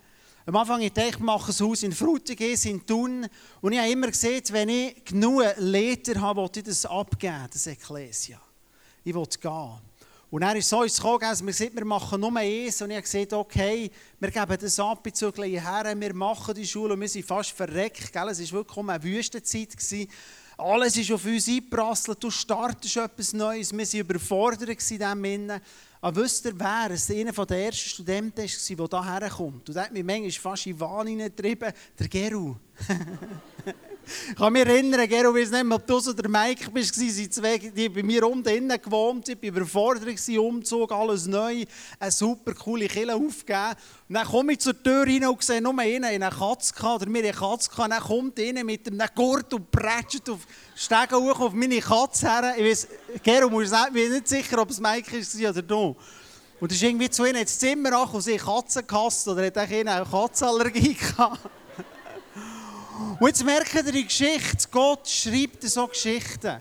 [0.46, 3.26] Am Anfang ich dachte, ich mache ein Haus in Frutigen, in Thun.
[3.60, 7.66] Und ich habe immer gesehen, wenn ich genug Leder habe, will ich das abgeben, das
[7.66, 8.40] Ekklesia.
[9.02, 9.80] Ich will gehen.
[10.30, 12.80] Und dann ist so uns gekommen, dass wir gesagt wir machen nur eins.
[12.80, 16.94] Und ich habe gesagt, okay, wir geben das ab, bezüglich her, wir machen die Schule
[16.94, 18.12] und wir sind fast verreckt.
[18.12, 18.28] Gell?
[18.28, 19.76] Es war wirklich eine Wüstenzeit.
[19.76, 20.08] Gewesen.
[20.60, 23.72] Alles ist auf uns eingeprasselt, du startest etwas Neues.
[23.72, 25.60] Wir waren überfordert in diesem Innen.
[26.02, 29.68] Aber wisst ihr, wer es einer der ersten Studenten war, der hierher kommt?
[29.68, 32.56] Und der hat mich manchmal fast in Wahn getrieben, der Geru.
[34.30, 37.32] Ich kann mich erinnern, Gero, ich weiß nicht mehr, ob du oder Mike bist, sind
[37.32, 41.64] zwei, die bei mir unten innen gewohnt, ich war überfordert, Umzug, alles neu,
[41.98, 43.74] eine super coole Kille aufgegeben.
[44.08, 47.22] Dann komme ich zur Tür rein und sehe nur einen, eine Katze gehabt, oder mir
[47.22, 50.40] eine Katze gehabt, dann kommt einer mit einem Gurt und prätscht auf
[50.74, 52.54] Stegen hoch auf meine Katze her.
[52.56, 52.88] Ich weiß,
[53.22, 55.96] Gero, ich bin nicht sicher, ob es Mike war oder du.
[56.60, 59.56] Und das ist irgendwie zu ihnen ins Zimmer an und sie Katzen gehasst, oder hat
[59.56, 61.40] auch eine Katzenallergie gehabt.
[63.18, 66.60] Und jetzt merkt ihr die Geschichte, Gott schreibt so Geschichten.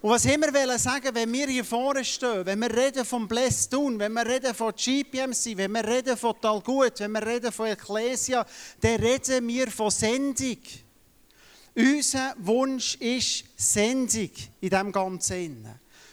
[0.00, 3.68] Und was immer wir sagen, wenn wir hier vorne stehen, wenn wir reden vom Bless
[3.68, 7.68] Tun, wenn wir reden von GPMC, wenn wir reden von Talgut, wenn wir reden von
[7.68, 8.44] Ecclesia,
[8.80, 10.58] dann reden wir von Sendung.
[11.74, 15.68] Unser Wunsch ist Sendung in diesem Ganzen.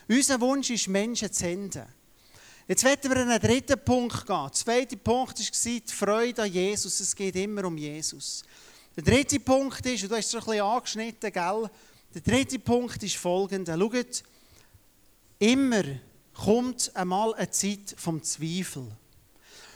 [0.07, 1.85] Unser Wunsch ist, Menschen zu senden.
[2.67, 4.43] Jetzt werden wir an einen dritten Punkt gehen.
[4.43, 6.99] Der zweite Punkt war die Freude an Jesus.
[6.99, 8.43] Es geht immer um Jesus.
[9.01, 11.69] Der dritte Punkt ist, und du hast es ein bisschen angeschnitten, gell?
[12.15, 13.77] Der dritte Punkt ist folgender.
[13.77, 14.23] Schaut,
[15.39, 15.83] immer
[16.33, 18.91] kommt einmal eine Zeit vom Zweifel.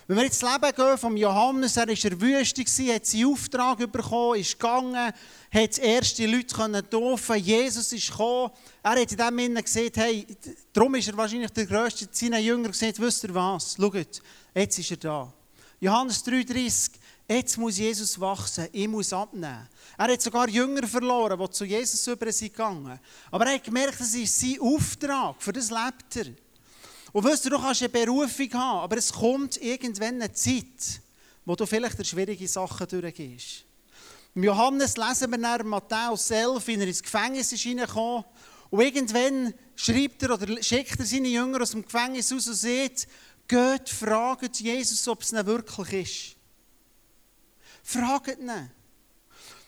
[0.08, 3.28] Wenn wir jetzt das Leben gehen vom Johannes, er war in der Wüste, hat seinen
[3.28, 5.14] Auftrag bekommen, ist gegangen,
[5.54, 8.52] hat erste Leute können taufen, Jesus ist gekommen.
[8.84, 10.28] Er hat in dem Sinne gesagt, hey,
[10.74, 14.22] darum ist er wahrscheinlich der Größte seiner Jünger gesagt, wisst ihr was, schaut,
[14.54, 15.34] jetzt ist er da.
[15.80, 16.92] Johannes 3,30,
[17.28, 19.68] Jetzt muss Jesus wachsen, ich muss abnehmen.
[19.98, 23.00] Er hat sogar Jünger verloren, die zu Jesus über sind gegangen.
[23.32, 26.34] Aber er hat gemerkt, das ist sein Auftrag, für das lebt er.
[27.14, 31.02] Und weißt du, du kannst eine Berufung haben, aber es kommt irgendwann eine Zeit,
[31.46, 33.64] wo du vielleicht schwierige Sachen durchgehst.
[34.36, 38.26] Im Johannes lesen wir nach Matthäus 11, wie er ins Gefängnis ist reingekommen
[38.72, 43.08] und irgendwann schreibt er oder schickt er seine Jünger aus dem Gefängnis aus und sagt,
[43.48, 46.33] geht, fragt Jesus, ob es nicht wirklich ist.
[47.84, 48.72] Fragt ihn.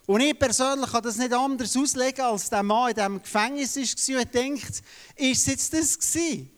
[0.08, 4.22] Und ich persönlich kann das nicht anders auslegen, als der Mann in diesem Gefängnis war
[4.22, 4.84] und denkt,
[5.16, 6.52] ist es jetzt das gewesen?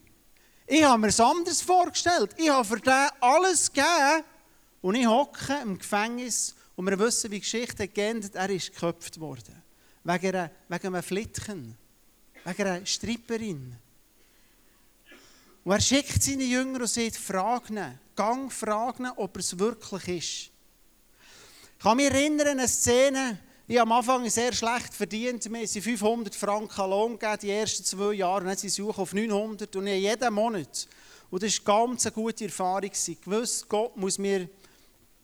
[0.66, 2.32] Ich habe mir es anders vorgestellt.
[2.36, 4.24] Ich habe für den alles gegeben
[4.82, 9.18] und ich hocke im Gefängnis und wir wissen, wie die Geschichte geendet Er ist geköpft
[9.20, 9.64] worden.
[10.04, 11.78] Wegen, einer, wegen einem Flitken.
[12.44, 13.76] Wegen einer Stripperin.
[15.64, 18.00] Und er schickt seine Jünger und sagt, frag ihn.
[18.16, 20.57] Gang fragen, ob es wirklich ist.
[21.78, 23.38] Ich kann mich erinnern an eine Szene,
[23.68, 25.46] ich habe am Anfang sehr schlecht verdient.
[25.52, 28.42] Wir haben 500 Franken Lohn gegeben, die ersten zwei Jahre.
[28.42, 30.88] Und dann sind sie auf 900 und jeden Monat.
[31.30, 32.90] Und das war eine ganz gute Erfahrung.
[32.92, 34.50] Ich wusste, Gott muss mir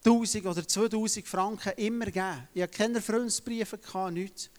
[0.05, 2.47] 1000 oder 2000 Franken immer geben.
[2.53, 3.79] Ich hatte keine Freundesbriefe,
[4.11, 4.51] nichts.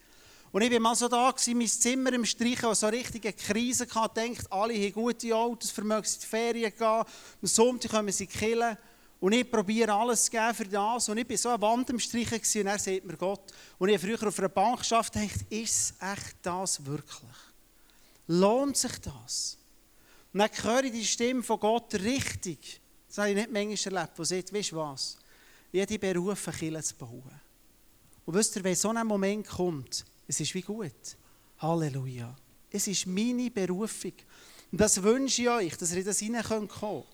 [0.50, 3.32] Und ich war mal so da, gewesen, mein Zimmer im Streichen, wo so eine richtige
[3.32, 4.24] Krise hatte.
[4.24, 6.88] Ich dachte, alle haben gute Autos, vermögen in die Ferien gehen.
[6.88, 7.06] Am
[7.42, 8.76] Sonntag kommen sie killen.
[9.24, 11.08] Und ich probiere alles zu geben für das.
[11.08, 13.54] Und ich war so eine Wand im Streichen und er sagt mir Gott.
[13.78, 17.32] Und ich habe früher auf einer Bank geschafft dachte, ist echt das wirklich?
[18.26, 19.56] Lohnt sich das?
[20.30, 22.82] Und dann höre ich die Stimme von Gott richtig.
[23.08, 25.16] Das habe ich nicht manchmal erlebt, wo sagt, weißt du was?
[25.72, 27.40] Ich habe dich berufen, Kirche zu bauen.
[28.26, 31.16] Und wisst ihr, wenn so ein Moment kommt, es ist wie gut.
[31.60, 32.36] Halleluja.
[32.68, 34.12] Es ist meine Berufung.
[34.70, 37.06] Und das wünsche ich euch, dass ihr in das hineinkommen könnt.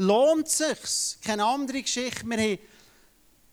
[0.00, 1.20] Lohnt es sich?
[1.24, 2.24] Keine andere Geschichte.
[2.24, 2.58] Wir haben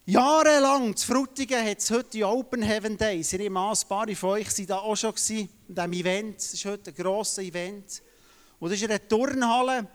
[0.06, 3.34] jahrelang, zu Frutigen hat es heute die Open Heaven Days.
[3.34, 6.38] Ich nehme an, ein paar von euch waren da auch schon in diesem Event.
[6.38, 8.04] Das ist heute ein grosses Event.
[8.60, 9.88] Und das ist eine Turnhalle,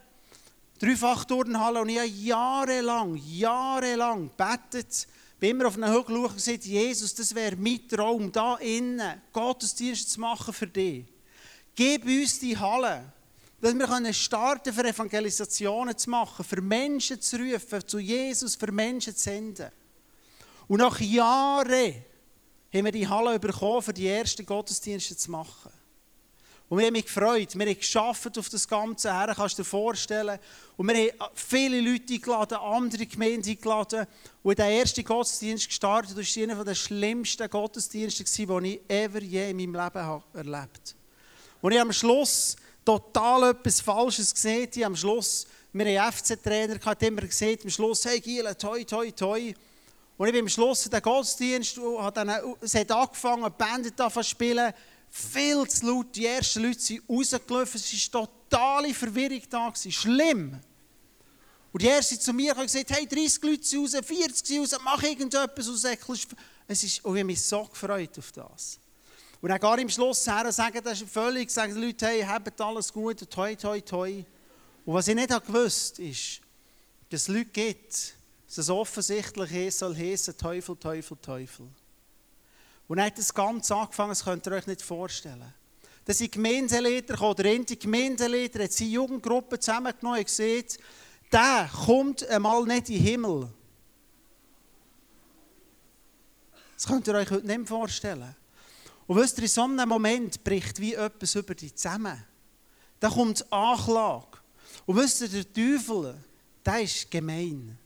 [0.81, 1.83] Dreifach-Turnhalle.
[1.83, 5.07] Und ich habe jahrelang, jahrelang gebetet,
[5.39, 10.11] bin immer auf einen Hügel und gesagt, Jesus, das wäre mein Traum, da innen Gottesdienst
[10.11, 11.05] zu machen für dich.
[11.77, 13.13] Gib uns die Halle,
[13.61, 18.73] dass wir können starten für Evangelisationen zu machen, für Menschen zu rufen, zu Jesus, für
[18.73, 19.70] Menschen zu senden.
[20.66, 21.94] Und nach Jahren
[22.73, 25.70] haben wir die Halle bekommen, für die ersten Gottesdienste zu machen.
[26.70, 27.59] Und wir haben mich gefreut.
[27.59, 30.38] Wir haben geschafft auf das Ganze her, kannst du dir vorstellen.
[30.77, 34.07] Und wir haben viele Leute eingeladen, andere Gemeinden eingeladen.
[34.44, 39.51] Und der erste Gottesdienst gestartet, das war einer der schlimmsten Gottesdienste, die ich ever je
[39.51, 40.70] in meinem Leben erlebt habe.
[41.61, 42.55] Und ich am Schluss
[42.90, 44.68] total etwas Falsches gesehen.
[44.74, 49.11] Ich am Schluss, wir haben FC-Trainer, hat immer gesagt, am Schluss, hey Giel, toi, toi,
[49.12, 49.55] toi.
[50.16, 54.22] Und ich bin am Schluss der Gottesdienst, hat dann, es hat angefangen, die Band zu
[54.24, 54.72] spielen
[55.09, 56.16] viel zu laut.
[56.16, 57.81] Die ersten Leute sind rausgelaufen.
[57.81, 59.72] Es war totale Verwirrung da.
[59.74, 60.59] Schlimm.
[61.72, 64.81] Und die ersten zu mir haben gesagt, hey, 30 Leute sind raus, 40 sind raus,
[64.83, 65.85] mach irgendetwas aus.
[66.66, 68.80] Es ist, und ich habe mich so gefreut auf das.
[69.40, 72.61] Und dann gar im Schluss her sagen, das ist völlig, sagen die Leute, hey, habt
[72.61, 74.24] alles gut, toi, toi, toi.
[74.85, 76.40] Und was ich nicht gewusst ist,
[77.09, 78.14] dass es Leute gibt,
[78.46, 81.68] dass es offensichtlich soll heißen, Teufel, Teufel, Teufel.
[82.87, 85.55] Und dann hat das Ganze angefangen, das könnt ihr euch nicht vorstellen.
[86.05, 90.79] Da sind Gemeindeleiter gekommen, der eine Gemeindeleiter hat seine Jugendgruppe zusammengenommen und gesagt,
[91.33, 93.48] der kommt einmal nicht in den Himmel.
[96.74, 98.35] Das könnt ihr euch heute nicht vorstellen.
[99.11, 102.25] Und wisst ihr, in so einem Moment bricht wie etwas über dich zusammen.
[103.01, 104.38] Da kommt Anklage.
[104.87, 106.16] Und wisst ihr, der Teufel,
[106.64, 107.77] der ist gemein.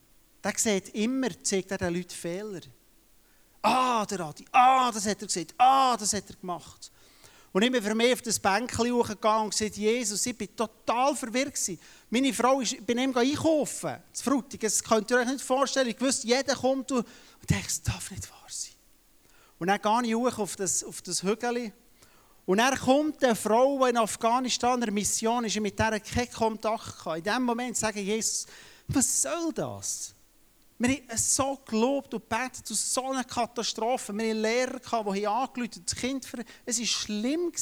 [0.43, 2.61] Der sieht immer, zeigt er den Leuten Fehler.
[3.63, 6.93] Ah, der Adi, ah, das hat er gesagt, ah, das hat er gemacht.
[7.53, 11.17] Und ich bin für mich auf das Bänkchen hochgegangen und gesagt, Jesus, ich bin total
[11.17, 11.81] verwirrt gewesen.
[12.11, 14.61] Meine Frau ist, bin eben einkaufen, zu Frutig.
[14.61, 15.89] Das könnt ihr euch nicht vorstellen.
[15.89, 18.74] Ich wusste, jeder kommt und, und denke, das darf nicht wahr sein.
[19.59, 21.73] Und dann gehe ich hoch auf das, auf das Hügel.
[22.47, 27.19] Und dann kommt eine Frau, in Afghanistan eine Mission ist, mit der keinen Kontakt hatte.
[27.19, 28.47] In dem Moment sage ich, Jesus,
[28.89, 30.15] was soll das?
[30.77, 34.13] Wir haben so gelobt und betet aus so einer Katastrophe.
[34.13, 37.53] Wir hatten Lehrer, die angerufen das Kind ver Es war schlimm.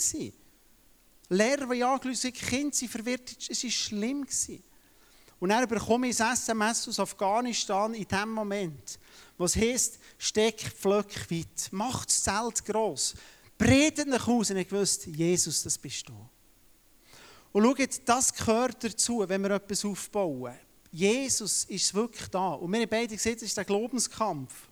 [1.28, 3.36] Lehrer, die angerufen haben, Kinder sind verwirrt.
[3.48, 4.26] Es war schlimm.
[5.38, 8.98] Und dann bekomme ich ein SMS aus Afghanistan in dem Moment,
[9.36, 13.14] was heisst, steck Pflöck weit, macht das Zelt gross,
[13.58, 16.14] bredet nach Hause und ich wusste, Jesus, das bist du.
[17.50, 20.54] Und schaut, das gehört dazu, wenn wir etwas aufbauen.
[20.92, 22.52] Jesus ist wirklich da.
[22.52, 24.68] Und wir haben beide gesehen, das ist der Glaubenskampf.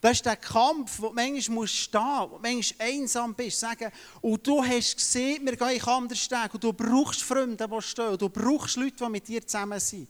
[0.00, 3.90] Das ist der Kampf, wo du manchmal musst stehen wo du manchmal einsam bist, sagen,
[4.20, 8.22] und du hast gesehen, wir gehen anders Steg, und du brauchst Freunde, die stehen, und
[8.22, 10.08] du brauchst Leute, die mit dir zusammen sind.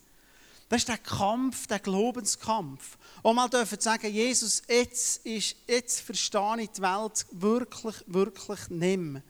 [0.72, 2.96] Das ist der Kampf, der Glaubenskampf.
[3.20, 9.22] Und mal dürfen sagen, Jesus, jetzt, ist, jetzt verstehe ich die Welt wirklich, wirklich nicht.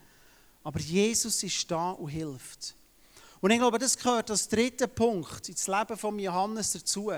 [0.63, 2.77] Aber Jesus ist da und hilft.
[3.41, 7.11] Und ich glaube, das gehört als dritter Punkt ins Leben von Johannes dazu.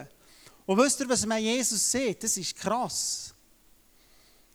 [0.64, 2.24] Und wisst ihr, was man Jesus sieht?
[2.24, 3.34] Das ist krass.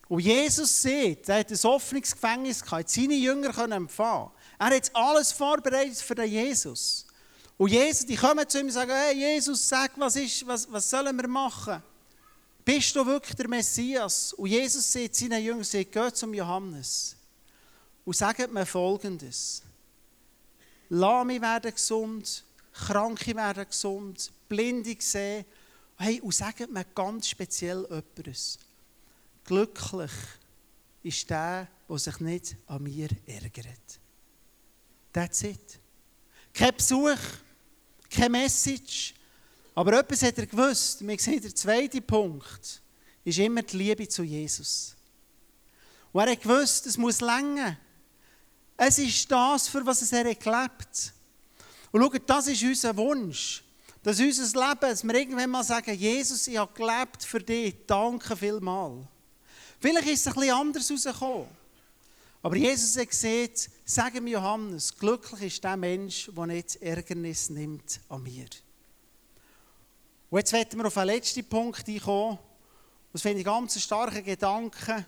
[0.08, 4.32] Und Jesus sieht, er hat ein offenes Gefängnis gehabt, seine Jünger können empfangen.
[4.58, 7.06] Er hat alles vorbereitet für den Jesus.
[7.60, 10.90] Und Jesus, die kommen zu ihm und sagen, hey Jesus, sag, was, ist, was, was
[10.90, 11.84] sollen wir machen?
[12.64, 14.32] Bist du wirklich der Messias?
[14.32, 17.18] Und Jesus sieht seinen Jüngern, sagt, geht zum Johannes
[18.06, 19.62] und sagt mir Folgendes.
[20.88, 25.44] Lahme werden gesund, Kranke werden gesund, Blinde sehen.
[25.98, 28.58] Hey, und sagt mir ganz speziell etwas.
[29.44, 30.12] Glücklich
[31.04, 34.00] ist der, der sich nicht an mir ärgert.
[35.12, 35.78] That's it.
[36.54, 37.20] Kein Besuch,
[38.10, 39.14] kein Message.
[39.76, 41.06] Aber etwas hat er gewusst.
[41.06, 42.82] Wir sehen, der zweite Punkt
[43.24, 44.96] ist immer die Liebe zu Jesus.
[46.12, 47.78] Und er hat gewusst, es muss länger.
[48.76, 51.14] Es ist das, für was er gelebt
[51.92, 53.64] Und schaut, das ist unser Wunsch.
[54.02, 58.36] Dass unser Leben, dass wir irgendwann mal sagen, Jesus, ich habe gelebt für dich, danke
[58.36, 59.06] vielmals.
[59.80, 61.59] Vielleicht ist es ein bisschen anders rausgekommen.
[62.42, 68.00] Aber Jesus hat gesagt, sagen wir Johannes, glücklich ist der Mensch, der nicht Ärgernis nimmt
[68.08, 68.48] an mir.
[70.30, 72.40] Und jetzt werden wir auf den letzten Punkt einkommen.
[73.12, 75.06] Das finde ich ganz starke Gedanken.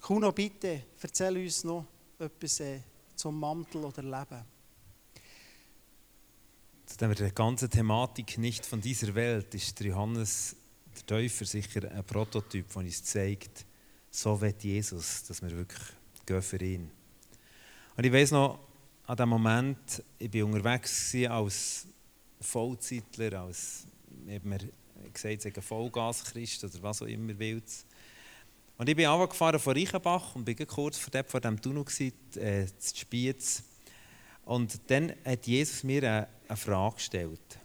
[0.00, 1.84] Kuno, bitte, erzähl uns noch
[2.18, 2.80] etwas äh,
[3.14, 4.44] zum Mantel oder Leben.
[6.86, 10.56] Zu der ganzen Thematik nicht von dieser Welt ist Johannes
[10.94, 13.64] der Täufer sicher ein Prototyp, der uns zeigt,
[14.10, 15.82] so wird Jesus, dass wir wirklich
[16.26, 16.90] gehen für ihn.
[17.96, 18.58] Und ich weiß noch,
[19.06, 21.86] an dem Moment, ich war unterwegs als
[22.40, 23.86] Vollzeitler, als,
[24.28, 24.60] eben mir
[25.12, 27.62] gesagt, ein Vollgaschrist oder was auch immer will.
[28.76, 32.96] Und ich bin gefahren von Reichenbach und bin kurz vor dem Tunnel gewesen, äh, zu
[32.96, 33.62] Spiez.
[34.44, 37.58] Und dann hat Jesus mir eine, eine Frage gestellt.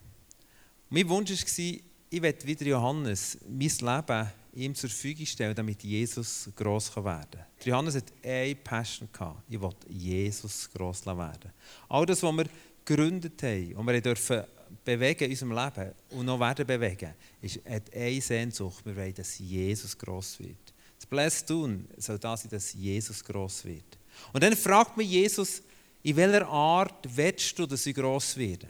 [0.89, 1.79] Und mein Wunsch war,
[2.11, 7.45] ich werde wieder Johannes mein Leben ihm zur Verfügung stellen, damit Jesus gross werden kann.
[7.63, 9.09] Johannes hat eine Passion.
[9.47, 11.51] Ich wollte Jesus gross werden.
[11.87, 12.45] All das, was wir
[12.85, 14.47] gegründet haben und wir
[14.83, 18.85] bewegen in unserem Leben und noch werden bewegen, ist, hat eine Sehnsucht.
[18.85, 20.73] Wir wollen, dass Jesus gross wird.
[20.97, 23.97] Das Bless tun soll das sein, dass Jesus gross wird.
[24.33, 25.61] Und dann fragt mich Jesus,
[26.03, 28.69] in welcher Art willst du, dass sie gross werden?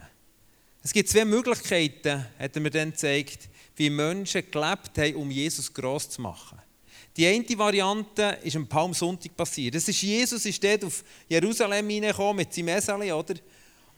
[0.82, 5.74] Es gibt zwei Möglichkeiten, hat er mir dann gezeigt, wie Menschen gelebt haben, um Jesus
[5.74, 6.58] gross zu machen.
[7.18, 9.76] Die eine Variante ist am Palmsonntag passiert.
[9.76, 13.36] Das ist Jesus ist dort auf Jerusalem hineingekommen mit seinem Esel, oder?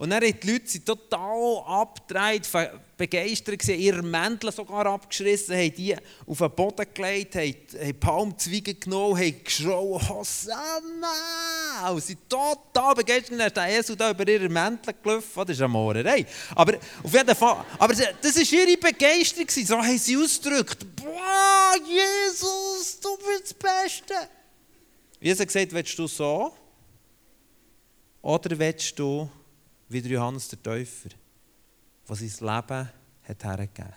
[0.02, 2.50] Und dann haben die Leute total abgedreht,
[2.98, 9.20] begeistert ihre Mäntel sogar abgeschrissen, haben die auf den Boden gelegt, haben, haben Palmzweige genommen,
[9.20, 11.92] haben geschrien, Hosanna!
[11.92, 15.62] Und sie total begeistert, dann ist der Jesus da über ihre Mäntel gelaufen, das ist
[15.62, 16.26] eine Morerei.
[16.56, 23.00] Aber auf jeden Fall, aber das war ihre Begeisterung, so haben sie ausgedrückt, boah, Jesus,
[23.00, 24.16] du bist das Beste.
[25.20, 26.52] Jesus hat gesagt, willst du so?
[28.24, 29.30] Oder willst du
[29.92, 31.10] wie der Johannes der Täufer,
[32.08, 32.90] der sein Leben
[33.24, 33.94] hat hergegeben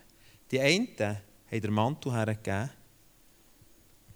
[0.51, 2.71] Die einen haben den Mantel hergegeben,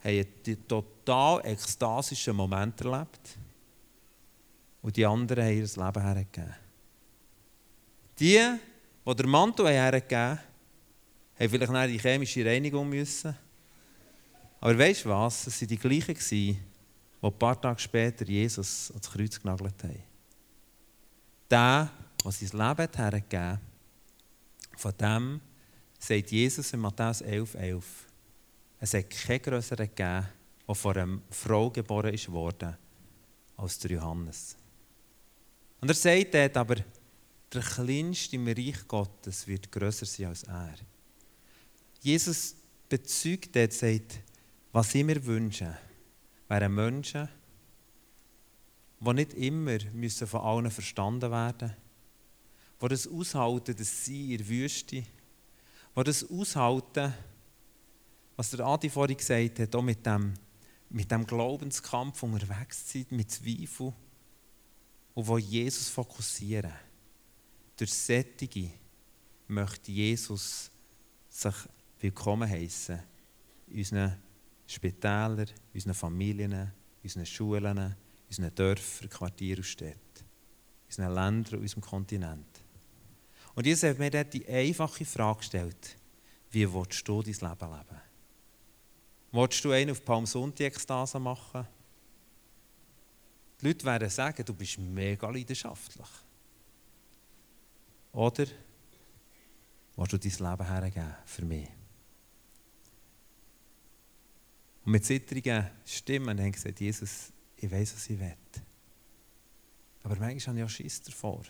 [0.02, 3.38] haben einen total ekstasischen Moment erlebt
[4.82, 6.54] und die anderen haben ihr Leben hergegeben.
[8.18, 8.58] Die,
[9.06, 10.40] die den Mantel hergegeben haben,
[11.38, 13.36] haben vielleicht nach die chemische Reinigung müssen.
[14.60, 15.46] Aber weißt du was?
[15.46, 16.58] Es waren die gleichen, die
[17.22, 20.02] ein paar Tage später Jesus ans Kreuz genagelt haben
[21.50, 21.90] der,
[22.24, 23.68] der sein Leben hergegeben
[24.78, 25.40] von dem
[25.98, 27.84] sagt Jesus in Matthäus 11,11, 11,
[28.78, 30.28] es hat keinen größeren gegeben,
[30.68, 32.76] der von einer Frau geboren ist worden,
[33.56, 34.56] als der Johannes.
[35.80, 36.76] Und er sagt dort aber,
[37.52, 40.76] der Kleinste im Reich Gottes wird größer sein als er.
[42.00, 42.54] Jesus
[42.88, 44.20] bezeugt dort, sagt,
[44.70, 45.76] was ich mir wünsche,
[46.46, 47.28] wären Menschen,
[49.00, 51.68] die nicht immer müssen von allen verstanden werden.
[51.68, 51.88] Müssen,
[52.82, 57.12] die das aushalten, dass sie in der Wüste, die das aushalten,
[58.36, 60.34] was der Adi vorhin gesagt hat, auch mit dem,
[60.90, 63.92] mit dem Glaubenskampf unterwegs sein, mit Zweifel,
[65.14, 66.72] und wo Jesus fokussieren.
[67.76, 68.70] Durch Sättige
[69.48, 70.70] möchte Jesus
[71.28, 71.54] sich
[71.98, 73.00] willkommen heißen
[73.66, 74.22] in unseren
[74.66, 77.96] Spitälern, unseren Familien, unseren Schulen,
[78.28, 80.24] unseren Dörfern, Quartieren und Städten,
[80.86, 82.46] unseren Ländern und unserem Kontinent.
[83.54, 85.96] Und Jesus hat mir dort die einfache Frage gestellt,
[86.50, 88.00] wie willst du dein Leben leben?
[89.32, 91.66] Willst du einen auf Palmsonntag-Ekstase machen?
[93.60, 96.08] Die Leute werden sagen, du bist mega leidenschaftlich.
[98.12, 98.46] Oder
[99.96, 101.68] willst du dein Leben hergeben für mich?
[104.84, 108.36] Und mit zittrigen Stimmen haben gesagt, Jesus, ich weiß, was ich will.
[110.02, 111.42] Aber manchmal habe ich auch Schiss davor.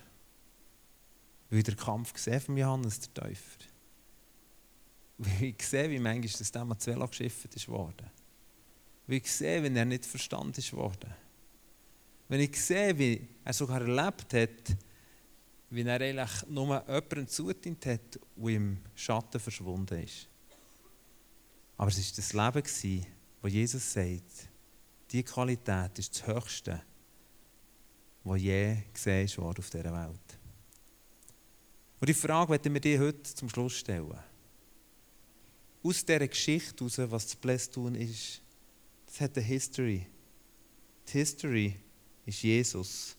[1.50, 3.58] Weil ich den Kampf gesehen von Johannes der Täufer.
[5.18, 8.10] Weil ich sehe, wie manchmal das Thema zu Velo geschifft ist worden.
[9.06, 11.14] Weil ich sehe, wenn er nicht verstanden ist worden.
[12.28, 14.76] Wenn ich sehe, wie er sogar erlebt hat,
[15.70, 20.28] wie er eigentlich nur jemanden zudient hat, der im Schatten verschwunden ist.
[21.76, 22.32] Aber es war das
[22.64, 23.06] Leben,
[23.40, 24.48] wo Jesus sagt,
[25.10, 26.82] diese Qualität ist das Höchste,
[28.24, 30.38] was je gesehen wurde auf dieser Welt.
[32.00, 34.18] Und die Frage werden wir dir heute zum Schluss stellen.
[35.82, 38.42] Aus dieser Geschichte heraus, was das Blästun ist,
[39.06, 40.06] das hat eine History.
[41.06, 41.80] Die History
[42.26, 43.16] ist Jesus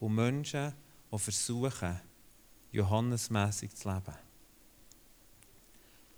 [0.00, 0.74] und Menschen,
[1.12, 2.00] die versuchen,
[2.72, 4.14] Johannesmässig zu leben.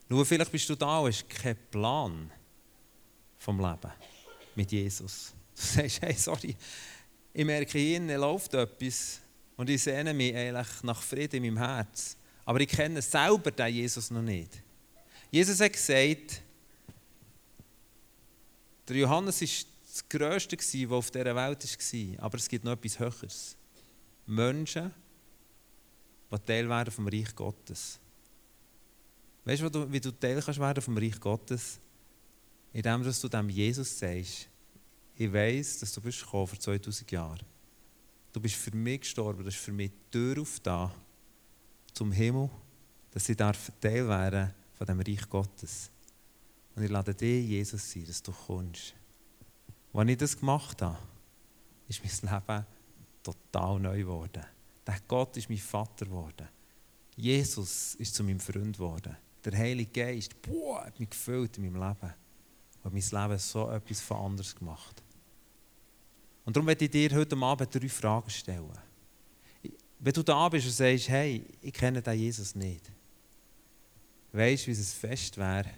[0.09, 2.33] Nur vielleicht bist du da und hast keinen Plan
[3.39, 3.93] vom Leben
[4.61, 5.33] mit Jesus.
[5.57, 6.55] Du sagst, hey, sorry,
[7.33, 9.21] ich merke, hier läuft etwas
[9.57, 12.17] und ich sehne mich eigentlich nach Frieden in meinem Herz.
[12.45, 14.63] Aber ich kenne selber den Jesus noch nicht.
[15.31, 16.43] Jesus hat gesagt,
[18.89, 19.49] der Johannes war
[19.87, 21.65] das Größte, was auf dieser Welt
[22.19, 22.25] war.
[22.25, 23.57] Aber es gibt noch etwas Höheres.
[24.27, 24.93] Menschen,
[26.31, 27.99] die Teil werden vom Reich Gottes.
[29.45, 31.79] Weißt du, wie du Teil kannst werden vom Reich Gottes?
[32.73, 34.50] Indem du dem Jesus sagst,
[35.21, 37.43] ich weiß, dass du bist gekommen vor 2000 Jahren.
[38.33, 40.91] Du bist für mich gestorben, das ist für mich die Tür auf da
[41.93, 42.49] zum Himmel,
[43.11, 45.91] dass ich darf Teil werden von dem Reich Gottes.
[46.75, 48.95] Und ich lade dich, Jesus, sein, dass du kommst.
[49.93, 50.97] Als ich das gemacht habe,
[51.87, 52.67] ist mein Leben
[53.23, 54.47] total neu geworden.
[54.87, 56.49] Der Gott ist mein Vater geworden.
[57.17, 59.15] Jesus ist zu meinem Freund geworden.
[59.45, 62.15] Der Heilige Geist boah, hat mich gefüllt in meinem Leben.
[62.85, 65.03] Und mein Leben so etwas von anders gemacht.
[66.45, 68.79] Und darum werde ich dir heute Abend drei Fragen stellen.
[69.99, 72.91] Wenn du da bist und sagst, hey, ich kenne den Jesus nicht,
[74.33, 75.71] weißt du, wie es fest wäre,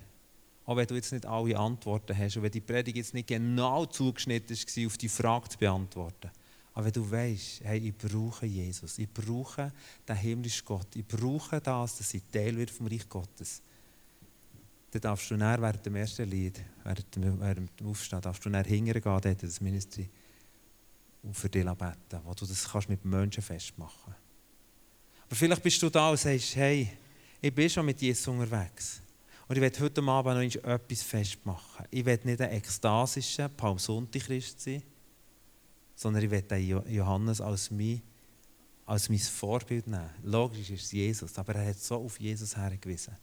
[0.65, 3.85] auch wenn du jetzt nicht alle Antworten hast und wenn die Predigt jetzt nicht genau
[3.87, 6.31] zugeschnitten war, auf die Frage zu beantworten.
[6.75, 9.73] Aber wenn du weißt, hey, ich brauche Jesus, ich brauche
[10.09, 13.61] den himmlischen Gott, ich brauche das, dass ich Teil wird vom Reich Gottes,
[14.93, 18.65] dann darfst du näher während dem ersten Lied, während dem, während Aufstehen, darfst du näher
[18.65, 20.09] hingehen, dort das Ministry,
[21.23, 24.15] und für dich beten, wo du das kannst mit Menschen festmachen
[25.27, 26.91] Aber vielleicht bist du da und sagst, hey,
[27.41, 29.01] ich bin schon mit Jesus unterwegs.
[29.49, 31.87] Und ich werde heute Abend noch etwas festmachen.
[31.91, 34.83] Ich werde nicht ein ekstatischer Palmsonntag-Christ sein,
[35.95, 38.03] sondern ich werde Johannes als mein,
[38.87, 40.09] als mein Vorbild nehmen.
[40.23, 43.17] Logisch ist es Jesus, aber er hat so auf Jesus hergewiesen.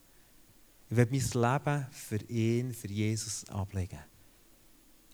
[0.89, 3.99] Ich werde mein Leben für ihn, für Jesus ablegen.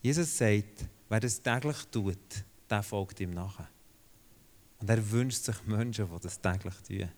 [0.02, 3.68] Jesus sagt, wer das täglich tut, der folgt ihm nachher.
[4.80, 7.10] Und er wünscht sich Menschen, die das täglich tun.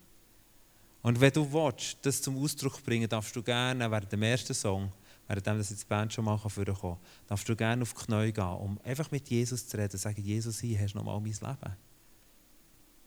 [1.02, 4.92] Und wenn du willst, das zum Ausdruck bringen, darfst du gerne während dem ersten Song,
[5.26, 8.44] während das jetzt die Band schon mal vorkommen darfst du gerne auf die Knie gehen,
[8.44, 11.76] um einfach mit Jesus zu reden, sagen, Jesus, hier hast du nochmal mein Leben.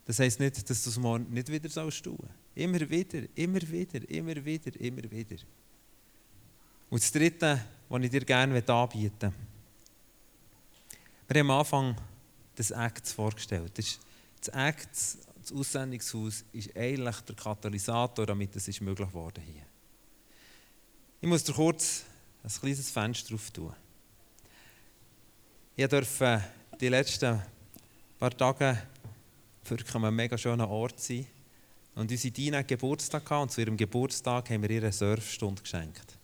[0.05, 2.17] Das heisst nicht, dass du es morgen nicht wieder sollst tun.
[2.55, 5.37] Immer wieder, immer wieder, immer wieder, immer wieder.
[6.89, 9.33] Und das Dritte, was ich dir gerne anbieten möchte.
[11.27, 11.95] Wir haben am Anfang
[12.55, 13.77] das Acts vorgestellt.
[13.77, 13.99] Das,
[14.39, 19.63] das Acts, das Aussendungshaus, ist eigentlich der Katalysator, damit es ist möglich geworden hier.
[21.21, 22.03] Ich muss dir kurz
[22.43, 23.73] ein kleines Fenster drauf tun.
[25.75, 26.43] Ich durfte
[26.79, 27.41] die letzten
[28.19, 28.77] paar Tage
[29.65, 31.25] wirklich an einem mega schönen Ort sein.
[31.95, 35.61] Und unsere Dina hat Geburtstag gehabt, und zu ihrem Geburtstag haben wir ihr eine Surfstunde
[35.61, 36.17] geschenkt.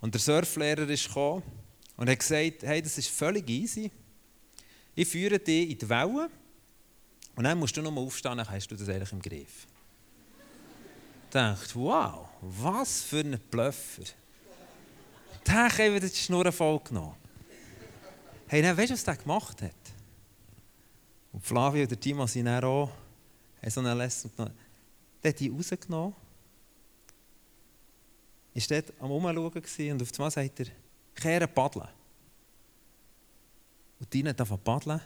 [0.00, 1.42] Und der Surflehrer ist gekommen
[1.96, 3.90] und hat gesagt, hey, das ist völlig easy.
[4.98, 6.28] Ich führe dich in die Wellen
[7.36, 9.66] und dann musst du nur aufstehen, dann hast du das eigentlich im Griff.
[11.26, 14.04] Ich dachte, wow, was für ein Blöffer.
[15.46, 17.14] Der hat eben die Schnur voll genommen.
[18.46, 19.72] Hey, dann weißt du, was der gemacht hat?
[21.32, 22.90] Und Flavio und Timo sind dann auch,
[23.68, 24.56] so eine Lesson genommen.
[25.22, 26.14] Der hat die rausgenommen,
[28.54, 30.66] war dort am Umschauen und auf einmal sagt er,
[31.14, 31.88] kehren paddeln.
[33.98, 35.00] Und die hat angefangen paddeln.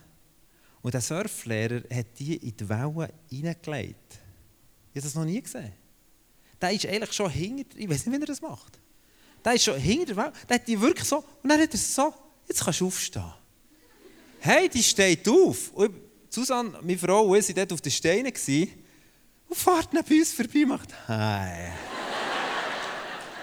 [0.82, 4.18] Und der Surflehrer hat die in die Wellen reingelegt.
[4.92, 5.72] Ich habe das noch nie gesehen.
[6.60, 8.78] Der ist eigentlich schon hinter, ich weiß nicht, wie er das macht.
[9.44, 11.78] Der ist schon hinter der Welle, der hat die wirklich so, und dann hat er
[11.78, 12.12] so,
[12.48, 13.32] jetzt kannst du aufstehen.
[14.40, 15.70] Hey, die steht auf.
[15.72, 15.94] Und
[16.28, 20.68] Susanne, meine Frau, wir waren dort auf den Steinen und fährt bei uns vorbei und
[20.68, 21.72] macht «Hi».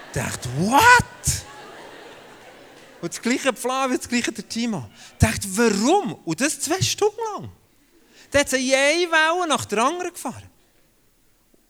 [0.07, 1.46] ich dachte, what?
[3.01, 4.89] Und das gleiche Flavio, das gleiche der Timo.
[5.19, 6.13] Dachte, warum?
[6.25, 7.49] Und das zwei Stunden lang.
[8.31, 10.49] Da hat sie eine Welle nach der anderen gefahren.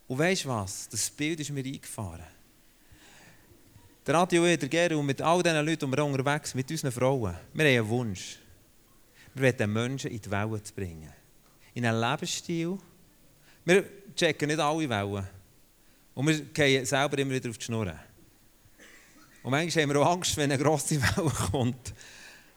[0.07, 0.87] Und weißt du was?
[0.89, 2.23] Das Bild ist mir eingefahren.
[4.05, 7.65] Der Radio der Gero mit all diesen Leuten, die wir unterwegs mit unseren Frauen, wir
[7.65, 8.39] haben einen Wunsch.
[9.35, 11.11] Wir wollen Menschen in die Wellen zu bringen.
[11.73, 12.77] In einen Lebensstil.
[13.65, 13.83] Wir
[14.15, 15.27] checken nicht alle Wellen.
[16.15, 17.93] Und wir gehen selber immer wieder auf die Schnur.
[19.47, 21.93] Und manchmal haben wir auch Angst, wenn eine grosse Welle kommt.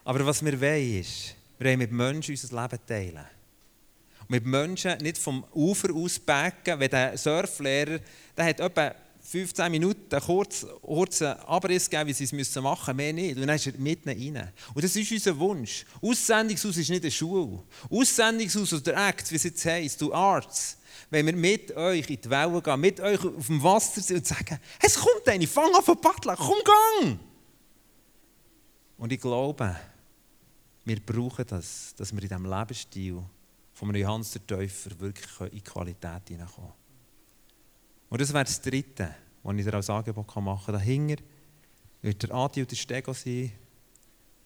[0.03, 3.25] Aber was wir wollen ist, wir wollen mit Menschen unser Leben teilen.
[4.19, 7.97] Und mit Menschen nicht vom Ufer aus backen, wenn der Surflehrer,
[8.35, 13.13] der hat etwa 15 Minuten einen kurzen, Abriss gegeben, wie sie es machen müssen, mehr
[13.13, 13.35] nicht.
[13.37, 14.51] Und dann ist er mitten rein.
[14.73, 15.85] Und das ist unser Wunsch.
[16.01, 17.63] Aussendungshaus ist nicht eine Schule.
[17.89, 20.77] Aussendungshaus oder Act, wie es jetzt heisst, du Arzt
[21.09, 24.27] wenn wir mit euch in die Wellen gehen, mit euch auf dem Wasser sind und
[24.27, 27.19] sagen, es kommt eine, fang an zu paddeln, komm, gang!
[28.97, 29.75] Und ich glaube,
[30.85, 33.21] wir brauchen das, dass wir in diesem Lebensstil
[33.73, 36.80] von Johannes der Täufer wirklich in Qualität hineinkommen
[38.11, 40.75] Und das wäre das Dritte, was ich dir als Angebot machen kann.
[40.75, 41.23] Dahinter
[42.01, 43.53] wird der Adi und der Stego sein.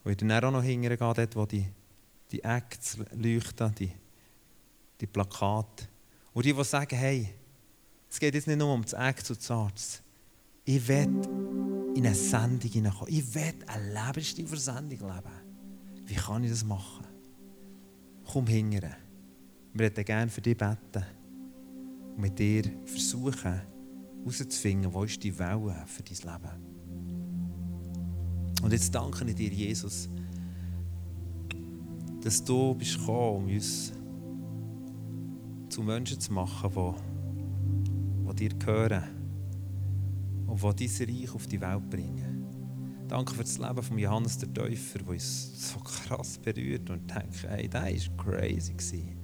[0.03, 1.65] wo ich dann auch noch gehe, dort, wo die,
[2.31, 3.91] die Acts leuchten, die,
[5.01, 5.87] die Plakate.
[6.31, 7.33] Und die, die sagen, hey,
[8.07, 10.03] es geht jetzt nicht nur um das Act und das Arzt.
[10.63, 11.09] Ich will
[11.95, 13.11] in eine Sendung hineinkommen.
[13.11, 16.05] Ich will eine Lebensstil für Sendung leben.
[16.05, 17.07] Wie kann ich das machen?
[18.31, 18.95] Komm hinterher.
[19.73, 21.03] Wir hätten gerne für dich beten
[22.15, 23.61] und mit dir versuchen,
[24.19, 26.75] herauszufinden, wo ist die Welle für dein Leben.
[28.63, 30.09] Und jetzt danke ich dir, Jesus,
[32.21, 33.93] dass du bist gekommen, um uns
[35.69, 39.03] zu Menschen zu machen, die, die dir gehören
[40.47, 42.45] und die dein Reich auf die Welt bringen.
[43.07, 47.49] Danke für das Leben von Johannes der Täufer, das uns so krass berührt und denke,
[47.49, 49.14] hey, der war crazy.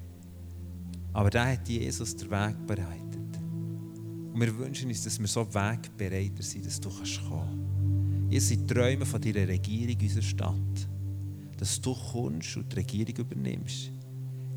[1.13, 3.39] Aber der hat Jesus den Weg bereitet.
[4.33, 8.51] Und wir wünschen uns, dass wir so wegbereiter sind, dass du kannst kommen kannst.
[8.51, 10.87] Ich Träume von deiner Regierung unserer Stadt.
[11.57, 13.91] Dass du kommst und die Regierung übernimmst.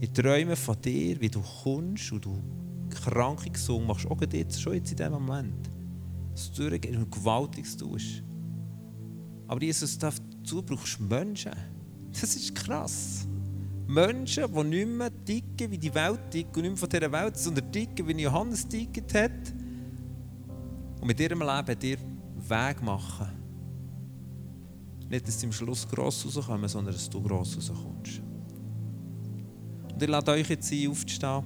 [0.00, 2.42] Ich träume von dir, wie du kommst und du
[2.88, 5.70] Kranke gesungen machst, auch jetzt, schon jetzt in diesem Moment.
[6.32, 8.22] Dass du und Gewaltiges tust.
[9.48, 11.52] Aber Jesus, dazu brauchst du Menschen.
[12.12, 13.26] Das ist krass.
[13.86, 17.36] Menschen, die nicht mehr ticken, wie die Welt tickt und nicht mehr von dieser Welt,
[17.36, 19.52] sondern ticken, wie Johannes tickt hat.
[21.00, 21.98] Und mit ihrem Leben dir
[22.48, 23.28] Weg machen.
[25.08, 28.20] Nicht, dass sie am Schluss gross rauskommen, sondern dass du gross rauskommst.
[29.92, 31.44] Und ich lade euch jetzt ein, aufzustehen,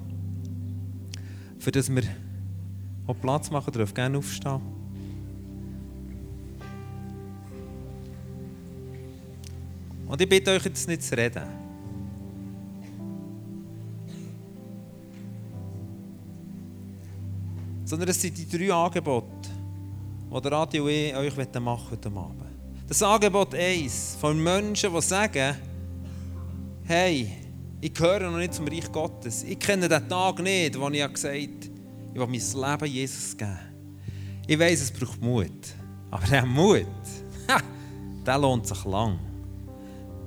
[1.58, 2.02] für dass wir
[3.06, 3.94] auch Platz machen dürfen.
[3.94, 4.60] Gerne aufstehen.
[10.06, 11.67] Und ich bitte euch jetzt nicht zu reden.
[17.88, 19.48] Sondern es sind die drei Angebote,
[20.30, 22.42] die der Radio und ich euch machen heute Abend.
[22.86, 25.56] Das Angebot 1 von Menschen, die sagen,
[26.84, 27.32] hey,
[27.80, 29.42] ich gehöre noch nicht zum Reich Gottes.
[29.42, 31.48] Ich kenne den Tag nicht, wo ich gesagt habe,
[32.12, 33.58] ich will mein Leben Jesus geben.
[34.46, 35.48] Ich weiß, es braucht Mut.
[36.10, 36.84] Aber der Mut,
[38.26, 39.18] der lohnt sich lang.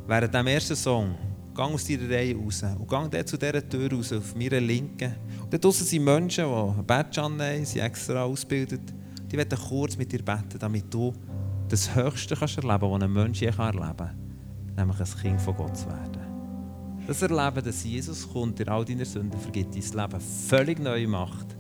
[0.08, 1.14] Während dem ersten Song,
[1.54, 5.14] gang aus deiner Reihe raus und dort zu dieser Tür raus, auf meiner Linken.
[5.52, 8.82] Dort draussen sind Menschen, die ein Badge annehmen, sie extra ausgebildet.
[9.30, 11.14] Die werden kurz mit dir beten, damit du
[11.68, 14.16] das Höchste kannst erleben kannst, was ein Mensch je erleben kann.
[14.78, 16.22] Nämlich ein Kind von Gott zu werden.
[17.06, 21.58] Das Erleben, dass Jesus kommt, dir all deine Sünden vergibt, dein Leben völlig neu macht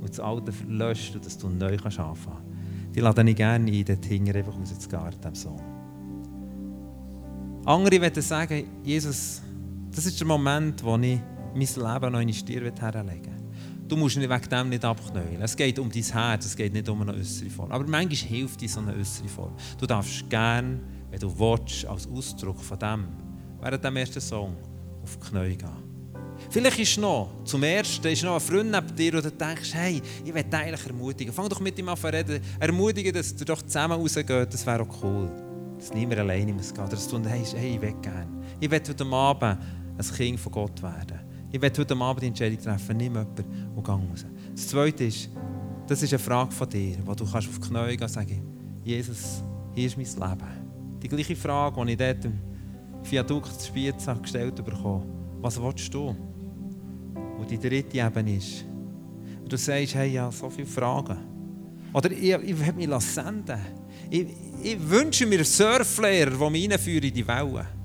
[0.00, 2.94] und das Alte löscht und dass du neu kannst anfangen kannst.
[2.94, 5.60] Die lade ich gerne ein, dort hinten einfach rauszugehen, diesem Song.
[7.64, 9.42] Andere werden sagen, Jesus,
[9.90, 11.18] das ist der Moment, wo ich
[11.58, 13.48] mein Leben noch in Stier herlegen.
[13.88, 15.40] Du musst nicht wegen dem nicht abknäulen.
[15.40, 17.72] Es geht um dein Herz, es geht nicht um eine äußere Form.
[17.72, 19.54] Aber manchmal hilft dir so eine äußere Form.
[19.78, 20.80] Du darfst gerne,
[21.10, 23.08] wenn du willst, als Ausdruck von dem,
[23.60, 24.56] während dem ersten Song,
[25.02, 25.88] auf die Knie gehen.
[26.50, 30.02] Vielleicht ist noch, zum Ersten, ist noch ein Freund neben dir, wo du denkst, hey,
[30.24, 31.32] ich will dich eigentlich ermutigen.
[31.32, 32.40] Fang doch mit ihm an zu reden.
[32.60, 35.30] Ermutigen, dass du doch zusammen rausgeht, das wäre auch cool.
[35.78, 36.88] Dass niemand alleine muss gehen.
[36.88, 38.28] Dass du denkst, hey, ich will gerne.
[38.60, 39.58] Ich will heute Abend
[39.98, 41.27] ein Kind von Gott werden.
[41.50, 43.44] Ich will heute Abend die Entscheidung treffen, nimm jemanden
[43.74, 44.26] und geh raus.
[44.52, 45.30] Das Zweite ist,
[45.86, 48.42] das ist eine Frage von dir, wo du kannst auf die Knie gehen und sagen,
[48.84, 49.42] Jesus,
[49.74, 51.00] hier ist mein Leben.
[51.02, 52.38] Die gleiche Frage, die ich dort im
[53.02, 55.04] Viadukt zu Spiez gestellt bekommen
[55.40, 56.08] Was willst du?
[57.38, 58.64] Und die dritte Ebene ist,
[59.48, 61.16] du sagst, hey, ja, so viele Fragen.
[61.94, 63.58] Oder ich, ich will mich senden.
[64.10, 64.26] Ich,
[64.62, 67.77] ich wünsche mir einen Surflehrer, der mich reinführt in die Wellen.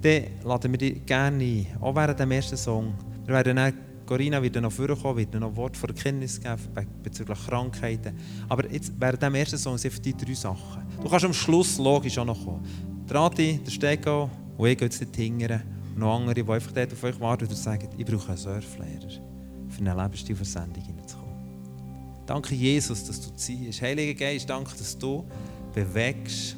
[0.00, 2.94] Dann laden wir dich gerne ein, auch während dem ersten Song.
[3.24, 3.74] Wir werden dann,
[4.06, 6.56] Corinna wird noch vorkommen, wird noch Wort von Erkenntnis geben
[7.02, 8.16] bezüglich Krankheiten.
[8.48, 10.82] Aber jetzt, während dem ersten Song sind die drei Sachen.
[11.02, 12.64] Du kannst am Schluss logisch auch noch kommen.
[13.08, 15.62] Der Adi, der Stego und ich gehen jetzt nicht hingern.
[15.94, 19.22] Und noch andere, die einfach dort auf euch warten und sagen, ich brauche einen Surflehrer,
[19.68, 21.28] für eine Lebensstilversendung hineinzukommen.
[22.24, 23.82] Danke, Jesus, dass du ziehst.
[23.82, 25.24] Heiliger Geist, danke, dass du
[25.74, 26.56] bewegst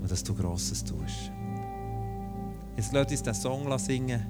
[0.00, 1.30] und dass du Grosses tust.
[2.76, 4.26] Jetzt lass uns diesen Song singen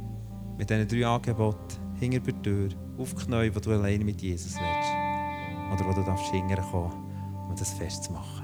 [0.58, 2.68] mit diesen drei Angeboten hinter der Tür,
[2.98, 5.72] auf die Knie, wo du alleine mit Jesus willst.
[5.72, 6.92] Oder wo du darfst hinterkommen,
[7.48, 8.41] um das festzumachen.